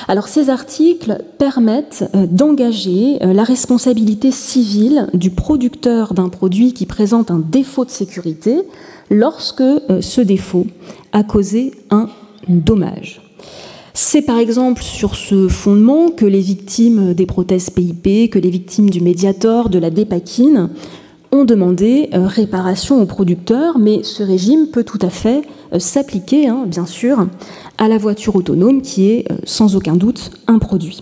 Alors 0.09 0.29
ces 0.29 0.51
articles 0.51 1.23
permettent 1.39 2.05
euh, 2.15 2.27
d'engager 2.27 3.19
euh, 3.23 3.33
la 3.33 3.45
responsabilité 3.45 4.31
civile 4.31 5.09
du 5.15 5.31
producteur 5.31 6.15
d'un 6.15 6.29
produit 6.29 6.73
qui 6.73 6.87
présente 6.87 7.31
un 7.31 7.39
défaut 7.39 7.85
de 7.85 7.91
sécurité 7.91 8.63
lorsque 9.11 9.61
euh, 9.61 10.01
ce 10.01 10.21
défaut 10.21 10.67
a 11.13 11.23
causé 11.23 11.73
un 11.91 12.09
dommage. 12.49 13.21
C'est 13.93 14.23
par 14.23 14.39
exemple 14.39 14.83
sur 14.83 15.15
ce 15.15 15.49
fondement 15.49 16.11
que 16.11 16.25
les 16.25 16.41
victimes 16.41 17.13
des 17.13 17.27
prothèses 17.27 17.71
PIP, 17.71 18.31
que 18.31 18.39
les 18.39 18.51
victimes 18.51 18.89
du 18.89 19.01
Mediator, 19.01 19.69
de 19.69 19.79
la 19.79 19.91
Dépakine 19.91 20.71
ont 21.33 21.45
demandé 21.45 22.09
réparation 22.13 23.03
au 23.03 23.07
producteur, 23.07 23.79
mais 23.79 24.03
ce 24.03 24.23
régime 24.23 24.69
peut 24.69 24.85
tout 24.85 24.99
à 25.03 25.11
fait 25.11 25.43
s'appliquer, 25.79 26.49
hein, 26.49 26.65
bien 26.67 26.87
sûr, 26.87 27.27
à 27.79 27.89
la 27.89 27.99
voiture 27.99 28.37
autonome 28.37 28.83
qui 28.83 29.11
est 29.11 29.31
euh, 29.31 29.37
sans 29.45 29.77
aucun 29.77 29.97
doute 29.97 30.31
un 30.47 30.59
produit. 30.59 31.01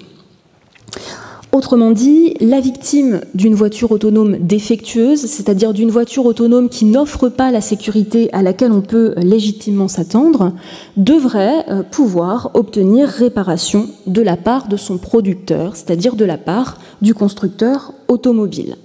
Autrement 1.50 1.92
dit, 1.92 2.34
la 2.40 2.60
victime 2.60 3.22
d'une 3.34 3.54
voiture 3.54 3.90
autonome 3.90 4.36
défectueuse, 4.38 5.20
c'est-à-dire 5.20 5.72
d'une 5.72 5.90
voiture 5.90 6.26
autonome 6.26 6.68
qui 6.68 6.84
n'offre 6.84 7.30
pas 7.30 7.50
la 7.50 7.62
sécurité 7.62 8.28
à 8.34 8.42
laquelle 8.42 8.70
on 8.70 8.82
peut 8.82 9.14
légitimement 9.16 9.88
s'attendre, 9.88 10.52
devrait 10.98 11.64
euh, 11.70 11.82
pouvoir 11.82 12.50
obtenir 12.52 13.08
réparation 13.08 13.88
de 14.06 14.20
la 14.20 14.36
part 14.36 14.68
de 14.68 14.76
son 14.76 14.98
producteur, 14.98 15.74
c'est-à-dire 15.74 16.16
de 16.16 16.26
la 16.26 16.36
part 16.36 16.78
du 17.00 17.14
constructeur 17.14 17.94
automobile. 18.08 18.76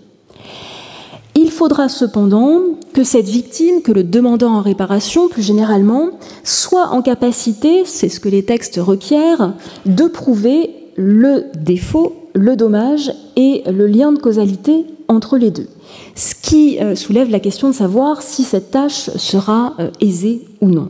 Il 1.36 1.50
faudra 1.50 1.90
cependant 1.90 2.62
que 2.94 3.04
cette 3.04 3.28
victime, 3.28 3.82
que 3.82 3.92
le 3.92 4.04
demandant 4.04 4.54
en 4.54 4.62
réparation 4.62 5.28
plus 5.28 5.42
généralement, 5.42 6.12
soit 6.44 6.90
en 6.90 7.02
capacité, 7.02 7.84
c'est 7.86 8.10
ce 8.10 8.20
que 8.20 8.30
les 8.30 8.44
textes 8.44 8.80
requièrent, 8.82 9.54
de 9.86 10.06
prouver 10.06 10.70
le 10.96 11.46
défaut, 11.56 12.16
le 12.36 12.56
dommage 12.56 13.12
et 13.36 13.64
le 13.66 13.88
lien 13.88 14.12
de 14.12 14.20
causalité 14.20 14.86
entre 15.08 15.38
les 15.38 15.52
deux. 15.52 15.68
Ce 16.16 16.36
qui 16.36 16.80
euh, 16.80 16.96
soulève 16.96 17.30
la 17.30 17.40
question 17.40 17.68
de 17.70 17.74
savoir 17.74 18.22
si 18.22 18.44
cette 18.44 18.72
tâche 18.72 19.10
sera 19.16 19.74
euh, 19.80 19.90
aisée 20.02 20.42
ou 20.62 20.68
non. 20.68 20.90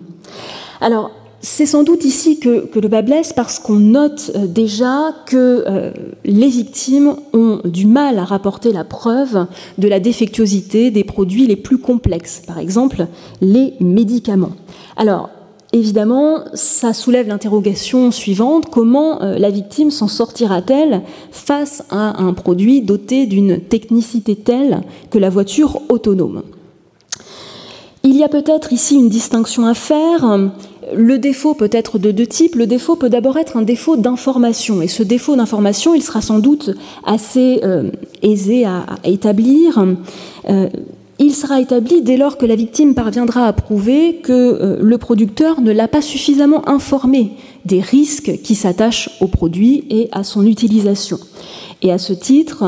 Alors, 0.82 1.12
c'est 1.43 1.65
sans 1.65 1.84
doute 1.84 2.06
ici 2.06 2.39
que, 2.39 2.69
le 2.73 2.88
bas 2.88 3.01
blesse 3.01 3.34
parce 3.34 3.60
qu'on 3.60 3.75
note 3.75 4.32
euh, 4.34 4.47
déjà 4.47 5.13
que 5.25 5.65
euh, 5.67 5.91
les 6.23 6.47
victimes 6.47 7.17
ont 7.34 7.60
du 7.65 7.86
mal 7.86 8.17
à 8.17 8.23
rapporter 8.23 8.71
la 8.71 8.86
preuve 8.86 9.45
de 9.77 9.88
la 9.89 9.99
défectuosité 9.99 10.89
des 10.89 11.03
produits 11.03 11.45
les 11.45 11.58
plus 11.58 11.77
complexes, 11.77 12.41
par 12.47 12.60
exemple 12.60 13.08
les 13.41 13.73
médicaments. 13.82 14.53
Alors, 14.95 15.32
évidemment, 15.73 16.45
ça 16.53 16.93
soulève 16.93 17.27
l'interrogation 17.27 18.12
suivante, 18.12 18.69
comment 18.71 19.21
euh, 19.21 19.38
la 19.38 19.49
victime 19.49 19.91
s'en 19.91 20.08
sortira-t-elle 20.08 21.01
face 21.32 21.84
à 21.89 22.23
un 22.23 22.34
produit 22.34 22.82
doté 22.82 23.25
d'une 23.25 23.60
technicité 23.60 24.38
telle 24.38 24.82
que 25.10 25.19
la 25.19 25.29
voiture 25.29 25.82
autonome? 25.89 26.43
Il 28.03 28.15
y 28.15 28.23
a 28.23 28.29
peut-être 28.29 28.71
ici 28.71 28.95
une 28.95 29.10
distinction 29.10 29.65
à 29.65 29.73
faire. 29.73 30.51
Le 30.96 31.17
défaut 31.19 31.54
peut 31.54 31.69
être 31.72 32.00
de 32.00 32.12
deux 32.12 32.28
types. 32.28 32.56
Le 32.56 32.67
défaut 32.67 32.96
peut 32.96 33.10
d'abord 33.10 33.38
être 33.38 33.58
un 33.58 33.62
défaut 33.62 33.96
d'information. 33.96 34.82
Et 34.82 34.88
ce 34.88 35.04
défaut 35.04 35.36
d'information, 35.36 35.93
il 35.93 36.02
sera 36.02 36.22
sans 36.22 36.39
doute 36.39 36.72
assez 37.06 37.60
euh, 37.63 37.89
aisé 38.22 38.65
à, 38.65 38.86
établir. 39.04 39.86
Euh, 40.50 40.67
il 41.19 41.34
sera 41.34 41.62
établi 41.62 42.02
dès 42.02 42.17
lors 42.17 42.38
que 42.38 42.46
la 42.46 42.56
victime 42.56 42.96
parviendra 42.96 43.48
à 43.48 43.54
prouver 43.54 44.15
que 44.24 44.32
euh, 44.32 44.78
le 44.82 44.98
producteur 44.98 45.62
ne 45.62 45.72
l'a 45.72 45.88
pas 45.88 46.02
suffisamment 46.02 46.67
informé 46.67 47.32
des 47.65 47.80
risques 47.80 48.39
qui 48.43 48.56
s'attachent 48.56 49.10
au 49.22 49.28
produit 49.28 49.86
et 49.89 50.10
à 50.12 50.24
son 50.24 50.46
utilisation. 50.46 51.19
Et 51.82 51.91
à 51.91 51.98
ce 51.98 52.13
titre, 52.13 52.63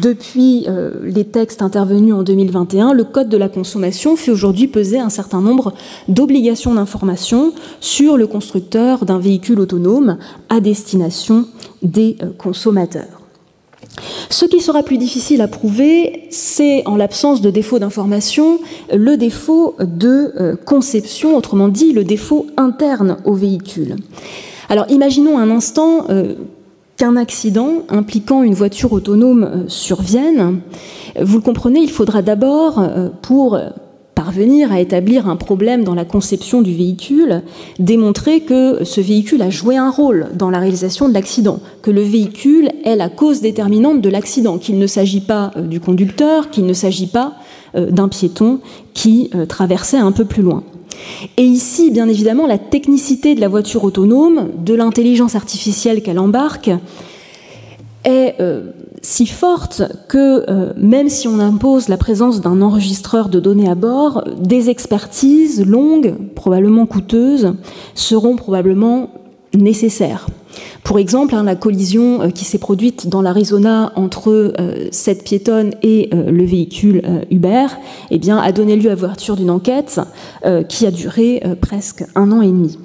depuis 0.00 0.64
euh, 0.66 0.90
les 1.04 1.24
textes 1.24 1.62
intervenus 1.62 2.14
en 2.14 2.22
2021, 2.22 2.92
le 2.92 3.04
Code 3.04 3.28
de 3.28 3.36
la 3.36 3.48
consommation 3.48 4.16
fait 4.16 4.30
aujourd'hui 4.30 4.66
peser 4.66 4.98
un 4.98 5.08
certain 5.08 5.40
nombre 5.40 5.72
d'obligations 6.08 6.74
d'information 6.74 7.52
sur 7.80 8.16
le 8.16 8.26
constructeur 8.26 9.04
d'un 9.04 9.18
véhicule 9.18 9.60
autonome 9.60 10.18
à 10.48 10.60
destination 10.60 11.46
des 11.82 12.16
euh, 12.22 12.30
consommateurs. 12.36 13.20
Ce 14.30 14.46
qui 14.46 14.60
sera 14.60 14.82
plus 14.82 14.98
difficile 14.98 15.40
à 15.40 15.46
prouver, 15.46 16.24
c'est 16.30 16.82
en 16.86 16.96
l'absence 16.96 17.40
de 17.40 17.50
défaut 17.50 17.78
d'information, 17.78 18.58
le 18.92 19.16
défaut 19.16 19.76
de 19.78 20.32
euh, 20.40 20.56
conception, 20.56 21.36
autrement 21.36 21.68
dit 21.68 21.92
le 21.92 22.02
défaut 22.02 22.46
interne 22.56 23.18
au 23.24 23.34
véhicule. 23.34 23.94
Alors 24.68 24.86
imaginons 24.88 25.38
un 25.38 25.50
instant 25.50 26.06
qu'un 26.96 27.16
accident 27.16 27.82
impliquant 27.88 28.42
une 28.42 28.54
voiture 28.54 28.92
autonome 28.92 29.44
euh, 29.44 29.64
survienne. 29.68 30.60
Vous 31.20 31.36
le 31.36 31.42
comprenez, 31.42 31.80
il 31.80 31.90
faudra 31.90 32.22
d'abord, 32.22 32.82
pour 33.22 33.56
parvenir 34.14 34.72
à 34.72 34.80
établir 34.80 35.28
un 35.28 35.36
problème 35.36 35.84
dans 35.84 35.94
la 35.94 36.04
conception 36.04 36.62
du 36.62 36.74
véhicule, 36.74 37.42
démontrer 37.78 38.40
que 38.40 38.84
ce 38.84 39.00
véhicule 39.00 39.42
a 39.42 39.50
joué 39.50 39.76
un 39.76 39.90
rôle 39.90 40.28
dans 40.34 40.50
la 40.50 40.60
réalisation 40.60 41.08
de 41.08 41.14
l'accident, 41.14 41.60
que 41.82 41.90
le 41.90 42.02
véhicule 42.02 42.70
est 42.84 42.96
la 42.96 43.08
cause 43.08 43.40
déterminante 43.40 44.00
de 44.00 44.08
l'accident, 44.08 44.58
qu'il 44.58 44.78
ne 44.78 44.86
s'agit 44.86 45.20
pas 45.20 45.50
euh, 45.56 45.62
du 45.62 45.80
conducteur, 45.80 46.50
qu'il 46.50 46.66
ne 46.66 46.72
s'agit 46.72 47.06
pas 47.06 47.34
euh, 47.74 47.90
d'un 47.90 48.08
piéton 48.08 48.60
qui 48.92 49.30
euh, 49.34 49.46
traversait 49.46 49.98
un 49.98 50.12
peu 50.12 50.24
plus 50.24 50.42
loin. 50.42 50.62
Et 51.36 51.44
ici, 51.44 51.90
bien 51.90 52.08
évidemment, 52.08 52.46
la 52.46 52.58
technicité 52.58 53.34
de 53.34 53.40
la 53.40 53.48
voiture 53.48 53.84
autonome, 53.84 54.50
de 54.64 54.74
l'intelligence 54.74 55.34
artificielle 55.34 56.02
qu'elle 56.02 56.18
embarque, 56.18 56.70
est 58.04 58.36
si 59.04 59.26
forte 59.26 59.82
que 60.08 60.44
euh, 60.48 60.72
même 60.76 61.08
si 61.08 61.28
on 61.28 61.38
impose 61.38 61.88
la 61.88 61.96
présence 61.96 62.40
d'un 62.40 62.62
enregistreur 62.62 63.28
de 63.28 63.38
données 63.38 63.68
à 63.68 63.74
bord, 63.74 64.24
des 64.38 64.70
expertises 64.70 65.64
longues, 65.64 66.14
probablement 66.34 66.86
coûteuses, 66.86 67.54
seront 67.94 68.36
probablement 68.36 69.10
nécessaires. 69.54 70.26
Pour 70.84 70.98
exemple, 70.98 71.34
hein, 71.34 71.42
la 71.42 71.56
collision 71.56 72.22
euh, 72.22 72.28
qui 72.28 72.44
s'est 72.44 72.58
produite 72.58 73.08
dans 73.08 73.22
l'Arizona 73.22 73.92
entre 73.96 74.30
euh, 74.30 74.88
cette 74.92 75.24
piétonne 75.24 75.72
et 75.82 76.10
le 76.12 76.44
véhicule 76.44 77.02
Uber 77.30 77.66
eh 78.10 78.18
bien, 78.18 78.38
a 78.38 78.52
donné 78.52 78.76
lieu 78.76 78.90
à 78.90 78.94
l'ouverture 78.94 79.36
d'une 79.36 79.50
enquête 79.50 80.00
qui 80.68 80.86
a 80.86 80.90
duré 80.90 81.42
presque 81.60 82.04
un 82.14 82.30
an 82.30 82.42
et 82.42 82.48
demi. 82.48 82.78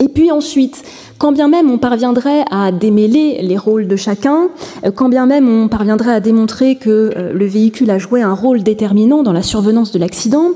Et 0.00 0.08
puis 0.08 0.30
ensuite, 0.30 0.82
quand 1.18 1.32
bien 1.32 1.48
même 1.48 1.70
on 1.70 1.76
parviendrait 1.76 2.44
à 2.50 2.72
démêler 2.72 3.42
les 3.42 3.58
rôles 3.58 3.86
de 3.86 3.96
chacun, 3.96 4.48
euh, 4.84 4.90
quand 4.90 5.10
bien 5.10 5.26
même 5.26 5.48
on 5.48 5.68
parviendrait 5.68 6.12
à 6.12 6.20
démontrer 6.20 6.76
que 6.76 7.12
euh, 7.16 7.32
le 7.34 7.46
véhicule 7.46 7.90
a 7.90 7.98
joué 7.98 8.22
un 8.22 8.32
rôle 8.32 8.62
déterminant 8.62 9.22
dans 9.22 9.34
la 9.34 9.42
survenance 9.42 9.92
de 9.92 9.98
l'accident, 9.98 10.52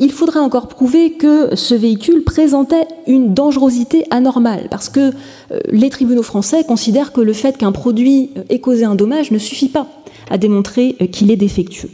il 0.00 0.10
faudrait 0.10 0.40
encore 0.40 0.66
prouver 0.66 1.12
que 1.12 1.54
ce 1.54 1.74
véhicule 1.76 2.24
présentait 2.24 2.86
une 3.06 3.34
dangerosité 3.34 4.04
anormale, 4.10 4.66
parce 4.70 4.88
que 4.88 5.12
euh, 5.52 5.60
les 5.70 5.90
tribunaux 5.90 6.24
français 6.24 6.64
considèrent 6.64 7.12
que 7.12 7.20
le 7.20 7.32
fait 7.32 7.56
qu'un 7.56 7.72
produit 7.72 8.30
ait 8.48 8.60
causé 8.60 8.84
un 8.84 8.96
dommage 8.96 9.30
ne 9.30 9.38
suffit 9.38 9.68
pas 9.68 9.86
à 10.30 10.38
démontrer 10.38 10.94
qu'il 11.12 11.30
est 11.30 11.36
défectueux. 11.36 11.90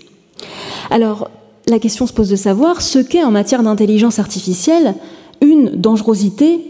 Alors, 0.91 1.31
la 1.69 1.79
question 1.79 2.07
se 2.07 2.13
pose 2.13 2.31
de 2.31 2.37
savoir 2.37 2.83
ce 2.83 2.99
qu'est 2.99 3.23
en 3.23 3.31
matière 3.31 3.63
d'intelligence 3.63 4.19
artificielle 4.19 4.95
une 5.41 5.71
dangerosité 5.71 6.61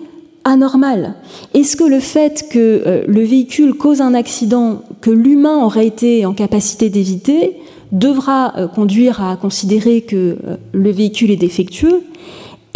anormal. 0.44 1.14
Est-ce 1.54 1.76
que 1.76 1.85
le 1.85 2.00
fait 2.00 2.46
que 2.50 2.83
euh, 2.87 3.04
le 3.07 3.22
véhicule 3.22 3.74
cause 3.74 4.00
un 4.00 4.14
accident 4.14 4.83
que 5.00 5.11
l'humain 5.11 5.64
aurait 5.64 5.87
été 5.87 6.26
en 6.26 6.35
capacité 6.35 6.90
d'éviter 6.90 7.57
devra 7.92 8.52
euh, 8.57 8.68
conduire 8.68 9.22
à 9.22 9.37
considérer 9.37 10.02
que 10.02 10.16
euh, 10.16 10.57
le 10.72 10.90
véhicule 10.90 11.30
est 11.30 11.37
défectueux 11.37 12.02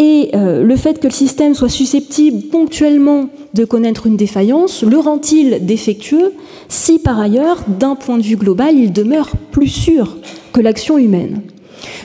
et 0.00 0.30
le 0.32 0.76
fait 0.76 1.00
que 1.00 1.08
le 1.08 1.12
système 1.12 1.54
soit 1.54 1.68
susceptible 1.68 2.42
ponctuellement 2.52 3.30
de 3.54 3.64
connaître 3.64 4.06
une 4.06 4.16
défaillance 4.16 4.84
le 4.84 4.96
rend-il 4.96 5.66
défectueux 5.66 6.34
si 6.68 7.00
par 7.00 7.18
ailleurs, 7.18 7.64
d'un 7.66 7.96
point 7.96 8.16
de 8.16 8.22
vue 8.22 8.36
global, 8.36 8.76
il 8.76 8.92
demeure 8.92 9.30
plus 9.50 9.66
sûr 9.66 10.16
que 10.52 10.60
l'action 10.60 10.98
humaine? 10.98 11.40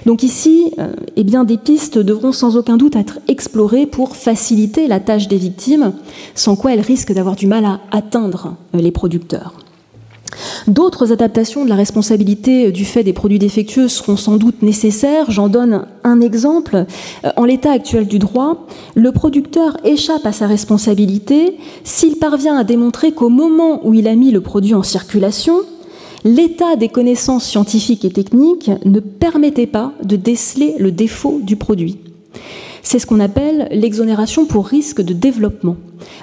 Donc 0.05 0.23
ici, 0.23 0.71
euh, 0.79 0.93
eh 1.15 1.23
des 1.23 1.57
pistes 1.57 1.97
devront 1.97 2.31
sans 2.31 2.57
aucun 2.57 2.77
doute 2.77 2.95
être 2.95 3.19
explorées 3.27 3.86
pour 3.86 4.15
faciliter 4.15 4.88
la 4.88 4.99
tâche 4.99 5.27
des 5.27 5.38
victimes, 5.38 5.93
sans 6.36 6.55
quoi 6.55 6.73
elles 6.73 6.81
risquent 6.81 7.13
d'avoir 7.13 7.36
du 7.36 7.47
mal 7.47 7.65
à 7.65 7.79
atteindre 7.91 8.55
euh, 8.75 8.79
les 8.79 8.91
producteurs. 8.91 9.53
D'autres 10.67 11.12
adaptations 11.12 11.63
de 11.63 11.69
la 11.69 11.75
responsabilité 11.75 12.71
du 12.71 12.86
fait 12.86 13.03
des 13.03 13.13
produits 13.13 13.39
défectueux 13.39 13.88
seront 13.88 14.17
sans 14.17 14.38
doute 14.38 14.62
nécessaires. 14.62 15.29
J'en 15.29 15.49
donne 15.49 15.86
un 16.03 16.21
exemple. 16.21 16.86
Euh, 17.25 17.31
en 17.38 17.45
l'état 17.45 17.71
actuel 17.71 18.07
du 18.07 18.19
droit, 18.19 18.65
le 18.95 19.12
producteur 19.12 19.77
échappe 19.83 20.25
à 20.25 20.31
sa 20.31 20.47
responsabilité 20.47 21.57
s'il 21.83 22.17
parvient 22.17 22.57
à 22.57 22.63
démontrer 22.63 23.12
qu'au 23.12 23.29
moment 23.29 23.86
où 23.86 23.93
il 23.93 24.07
a 24.07 24.15
mis 24.15 24.31
le 24.31 24.41
produit 24.41 24.73
en 24.73 24.83
circulation, 24.83 25.62
l'état 26.23 26.75
des 26.75 26.89
connaissances 26.89 27.45
scientifiques 27.45 28.05
et 28.05 28.12
techniques 28.12 28.71
ne 28.86 28.99
permettait 28.99 29.67
pas 29.67 29.93
de 30.03 30.15
déceler 30.15 30.75
le 30.79 30.91
défaut 30.91 31.39
du 31.43 31.55
produit. 31.55 31.97
C'est 32.81 32.99
ce 32.99 33.05
qu'on 33.05 33.19
appelle 33.19 33.67
l'exonération 33.71 34.45
pour 34.45 34.67
risque 34.67 35.01
de 35.01 35.13
développement. 35.13 35.77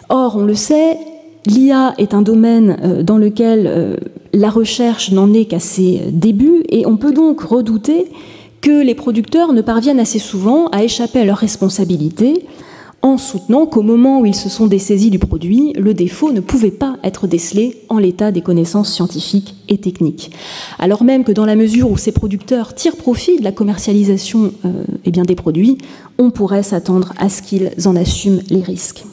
Or, 0.08 0.36
on 0.36 0.42
le 0.42 0.54
sait, 0.54 0.98
l'IA 1.46 1.94
est 1.98 2.14
un 2.14 2.22
domaine 2.22 2.78
euh, 2.82 3.02
dans 3.02 3.16
lequel 3.16 3.66
euh, 3.66 3.96
la 4.32 4.50
recherche 4.50 5.10
n'en 5.10 5.32
est 5.32 5.46
qu'à 5.46 5.58
ses 5.58 6.02
débuts 6.12 6.62
et 6.68 6.86
on 6.86 6.96
peut 6.96 7.12
donc 7.12 7.40
redouter 7.40 8.06
que 8.60 8.82
les 8.82 8.94
producteurs 8.94 9.54
ne 9.54 9.62
parviennent 9.62 10.00
assez 10.00 10.18
souvent 10.18 10.66
à 10.66 10.82
échapper 10.84 11.20
à 11.20 11.24
leurs 11.24 11.38
responsabilités 11.38 12.44
en 13.02 13.16
soutenant 13.16 13.66
qu'au 13.66 13.82
moment 13.82 14.20
où 14.20 14.26
ils 14.26 14.34
se 14.34 14.48
sont 14.48 14.66
dessaisis 14.66 15.10
du 15.10 15.18
produit, 15.18 15.72
le 15.74 15.94
défaut 15.94 16.32
ne 16.32 16.40
pouvait 16.40 16.70
pas 16.70 16.96
être 17.02 17.26
décelé 17.26 17.82
en 17.88 17.98
l'état 17.98 18.30
des 18.30 18.42
connaissances 18.42 18.92
scientifiques 18.92 19.54
et 19.68 19.78
techniques. 19.78 20.30
Alors 20.78 21.02
même 21.04 21.24
que 21.24 21.32
dans 21.32 21.46
la 21.46 21.56
mesure 21.56 21.90
où 21.90 21.96
ces 21.96 22.12
producteurs 22.12 22.74
tirent 22.74 22.96
profit 22.96 23.38
de 23.38 23.44
la 23.44 23.52
commercialisation 23.52 24.52
euh, 24.64 24.84
eh 25.04 25.10
bien, 25.10 25.22
des 25.22 25.34
produits, 25.34 25.78
on 26.18 26.30
pourrait 26.30 26.62
s'attendre 26.62 27.12
à 27.18 27.28
ce 27.28 27.42
qu'ils 27.42 27.70
en 27.86 27.96
assument 27.96 28.42
les 28.50 28.62
risques. 28.62 29.04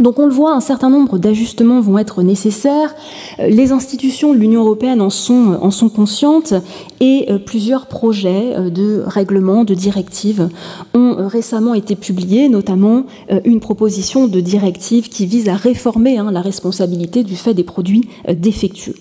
Donc 0.00 0.18
on 0.18 0.26
le 0.26 0.32
voit, 0.32 0.54
un 0.54 0.60
certain 0.60 0.88
nombre 0.88 1.18
d'ajustements 1.18 1.80
vont 1.80 1.98
être 1.98 2.22
nécessaires. 2.22 2.94
Euh, 3.38 3.48
les 3.48 3.70
institutions 3.70 4.32
de 4.32 4.38
l'Union 4.38 4.62
européenne 4.62 5.02
en 5.02 5.10
sont, 5.10 5.70
sont 5.70 5.90
conscientes 5.90 6.54
et 7.00 7.26
euh, 7.28 7.38
plusieurs 7.38 7.86
projets 7.86 8.54
euh, 8.56 8.70
de 8.70 9.02
règlements, 9.06 9.64
de 9.64 9.74
directives 9.74 10.48
ont 10.94 11.28
récemment 11.28 11.74
été 11.74 11.96
publiés, 11.96 12.48
notamment 12.48 13.04
une 13.44 13.60
proposition 13.60 14.26
de 14.26 14.40
directive 14.40 15.08
qui 15.08 15.26
vise 15.26 15.48
à 15.48 15.54
réformer 15.54 16.16
hein, 16.16 16.30
la 16.32 16.40
responsabilité 16.40 17.22
du 17.22 17.36
fait 17.36 17.52
des 17.52 17.64
produits 17.64 18.08
défectueux. 18.28 18.94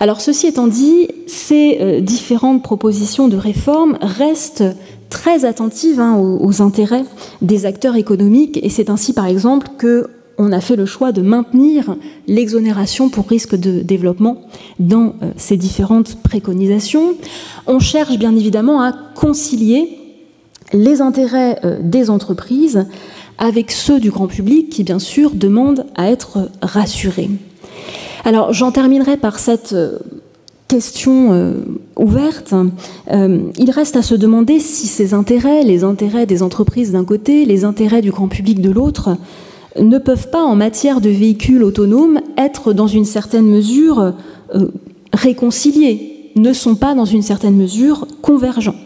Alors 0.00 0.20
ceci 0.20 0.46
étant 0.46 0.66
dit, 0.66 1.08
ces 1.26 2.00
différentes 2.02 2.62
propositions 2.62 3.28
de 3.28 3.36
réforme 3.36 3.96
restent 4.00 4.64
très 5.10 5.44
attentive 5.44 6.00
hein, 6.00 6.16
aux, 6.16 6.62
intérêts 6.62 7.04
des 7.42 7.66
acteurs 7.66 7.96
économiques 7.96 8.58
et 8.62 8.70
c'est 8.70 8.88
ainsi 8.88 9.12
par 9.12 9.26
exemple 9.26 9.68
que 9.76 10.08
on 10.38 10.52
a 10.52 10.60
fait 10.62 10.76
le 10.76 10.86
choix 10.86 11.12
de 11.12 11.20
maintenir 11.20 11.96
l'exonération 12.26 13.10
pour 13.10 13.28
risque 13.28 13.56
de 13.56 13.82
développement 13.82 14.40
dans 14.78 15.14
euh, 15.22 15.32
ces 15.36 15.58
différentes 15.58 16.16
préconisations. 16.22 17.14
On 17.66 17.78
cherche 17.78 18.16
bien 18.18 18.34
évidemment 18.34 18.80
à 18.80 18.94
concilier 19.14 19.98
les 20.72 21.02
intérêts 21.02 21.58
euh, 21.64 21.78
des 21.82 22.08
entreprises 22.08 22.86
avec 23.36 23.70
ceux 23.70 24.00
du 24.00 24.10
grand 24.10 24.28
public 24.28 24.70
qui, 24.70 24.82
bien 24.82 24.98
sûr, 24.98 25.32
demandent 25.32 25.84
à 25.94 26.10
être 26.10 26.48
rassurés. 26.62 27.28
Alors, 28.24 28.52
j'en 28.52 28.70
terminerai 28.70 29.16
par 29.16 29.38
cette 29.38 29.72
euh, 29.72 29.98
question 30.70 31.32
euh, 31.32 31.54
ouverte, 31.96 32.54
euh, 33.10 33.40
il 33.58 33.70
reste 33.72 33.96
à 33.96 34.02
se 34.02 34.14
demander 34.14 34.60
si 34.60 34.86
ces 34.86 35.14
intérêts, 35.14 35.64
les 35.64 35.82
intérêts 35.82 36.26
des 36.26 36.44
entreprises 36.44 36.92
d'un 36.92 37.04
côté, 37.04 37.44
les 37.44 37.64
intérêts 37.64 38.02
du 38.02 38.12
grand 38.12 38.28
public 38.28 38.60
de 38.60 38.70
l'autre, 38.70 39.16
ne 39.76 39.98
peuvent 39.98 40.30
pas, 40.30 40.44
en 40.44 40.54
matière 40.54 41.00
de 41.00 41.10
véhicules 41.10 41.64
autonomes, 41.64 42.20
être 42.38 42.72
dans 42.72 42.86
une 42.86 43.04
certaine 43.04 43.46
mesure 43.46 44.14
euh, 44.54 44.68
réconciliés, 45.12 46.30
ne 46.36 46.52
sont 46.52 46.76
pas 46.76 46.94
dans 46.94 47.04
une 47.04 47.22
certaine 47.22 47.56
mesure 47.56 48.06
convergents. 48.22 48.76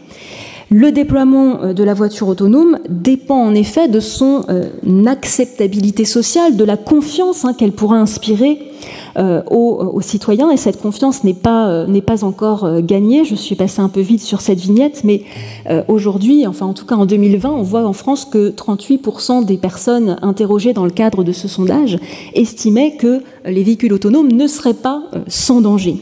Le 0.70 0.90
déploiement 0.90 1.74
de 1.74 1.84
la 1.84 1.92
voiture 1.92 2.28
autonome 2.28 2.78
dépend 2.88 3.44
en 3.44 3.54
effet 3.54 3.86
de 3.86 4.00
son 4.00 4.46
acceptabilité 5.06 6.06
sociale, 6.06 6.56
de 6.56 6.64
la 6.64 6.78
confiance 6.78 7.44
hein, 7.44 7.52
qu'elle 7.52 7.72
pourra 7.72 7.98
inspirer 7.98 8.58
euh, 9.16 9.42
aux, 9.48 10.00
citoyens 10.00 10.50
et 10.50 10.56
cette 10.56 10.80
confiance 10.80 11.22
n'est 11.22 11.34
pas, 11.34 11.68
euh, 11.68 11.86
n'est 11.86 12.02
pas 12.02 12.24
encore 12.24 12.64
euh, 12.64 12.80
gagnée. 12.80 13.24
Je 13.24 13.36
suis 13.36 13.54
passée 13.54 13.80
un 13.80 13.88
peu 13.88 14.00
vite 14.00 14.20
sur 14.20 14.40
cette 14.40 14.58
vignette, 14.58 15.02
mais 15.04 15.22
aujourd'hui, 15.88 16.46
enfin 16.46 16.66
en 16.66 16.74
tout 16.74 16.84
cas 16.84 16.96
en 16.96 17.06
2020, 17.06 17.50
on 17.50 17.62
voit 17.62 17.86
en 17.86 17.92
France 17.92 18.24
que 18.24 18.50
38% 18.50 19.44
des 19.44 19.56
personnes 19.56 20.18
interrogées 20.22 20.72
dans 20.72 20.84
le 20.84 20.90
cadre 20.90 21.24
de 21.24 21.32
ce 21.32 21.48
sondage 21.48 21.98
estimaient 22.34 22.96
que 22.96 23.22
les 23.44 23.62
véhicules 23.62 23.92
autonomes 23.92 24.32
ne 24.32 24.46
seraient 24.46 24.74
pas 24.74 25.02
sans 25.28 25.60
danger. 25.60 26.00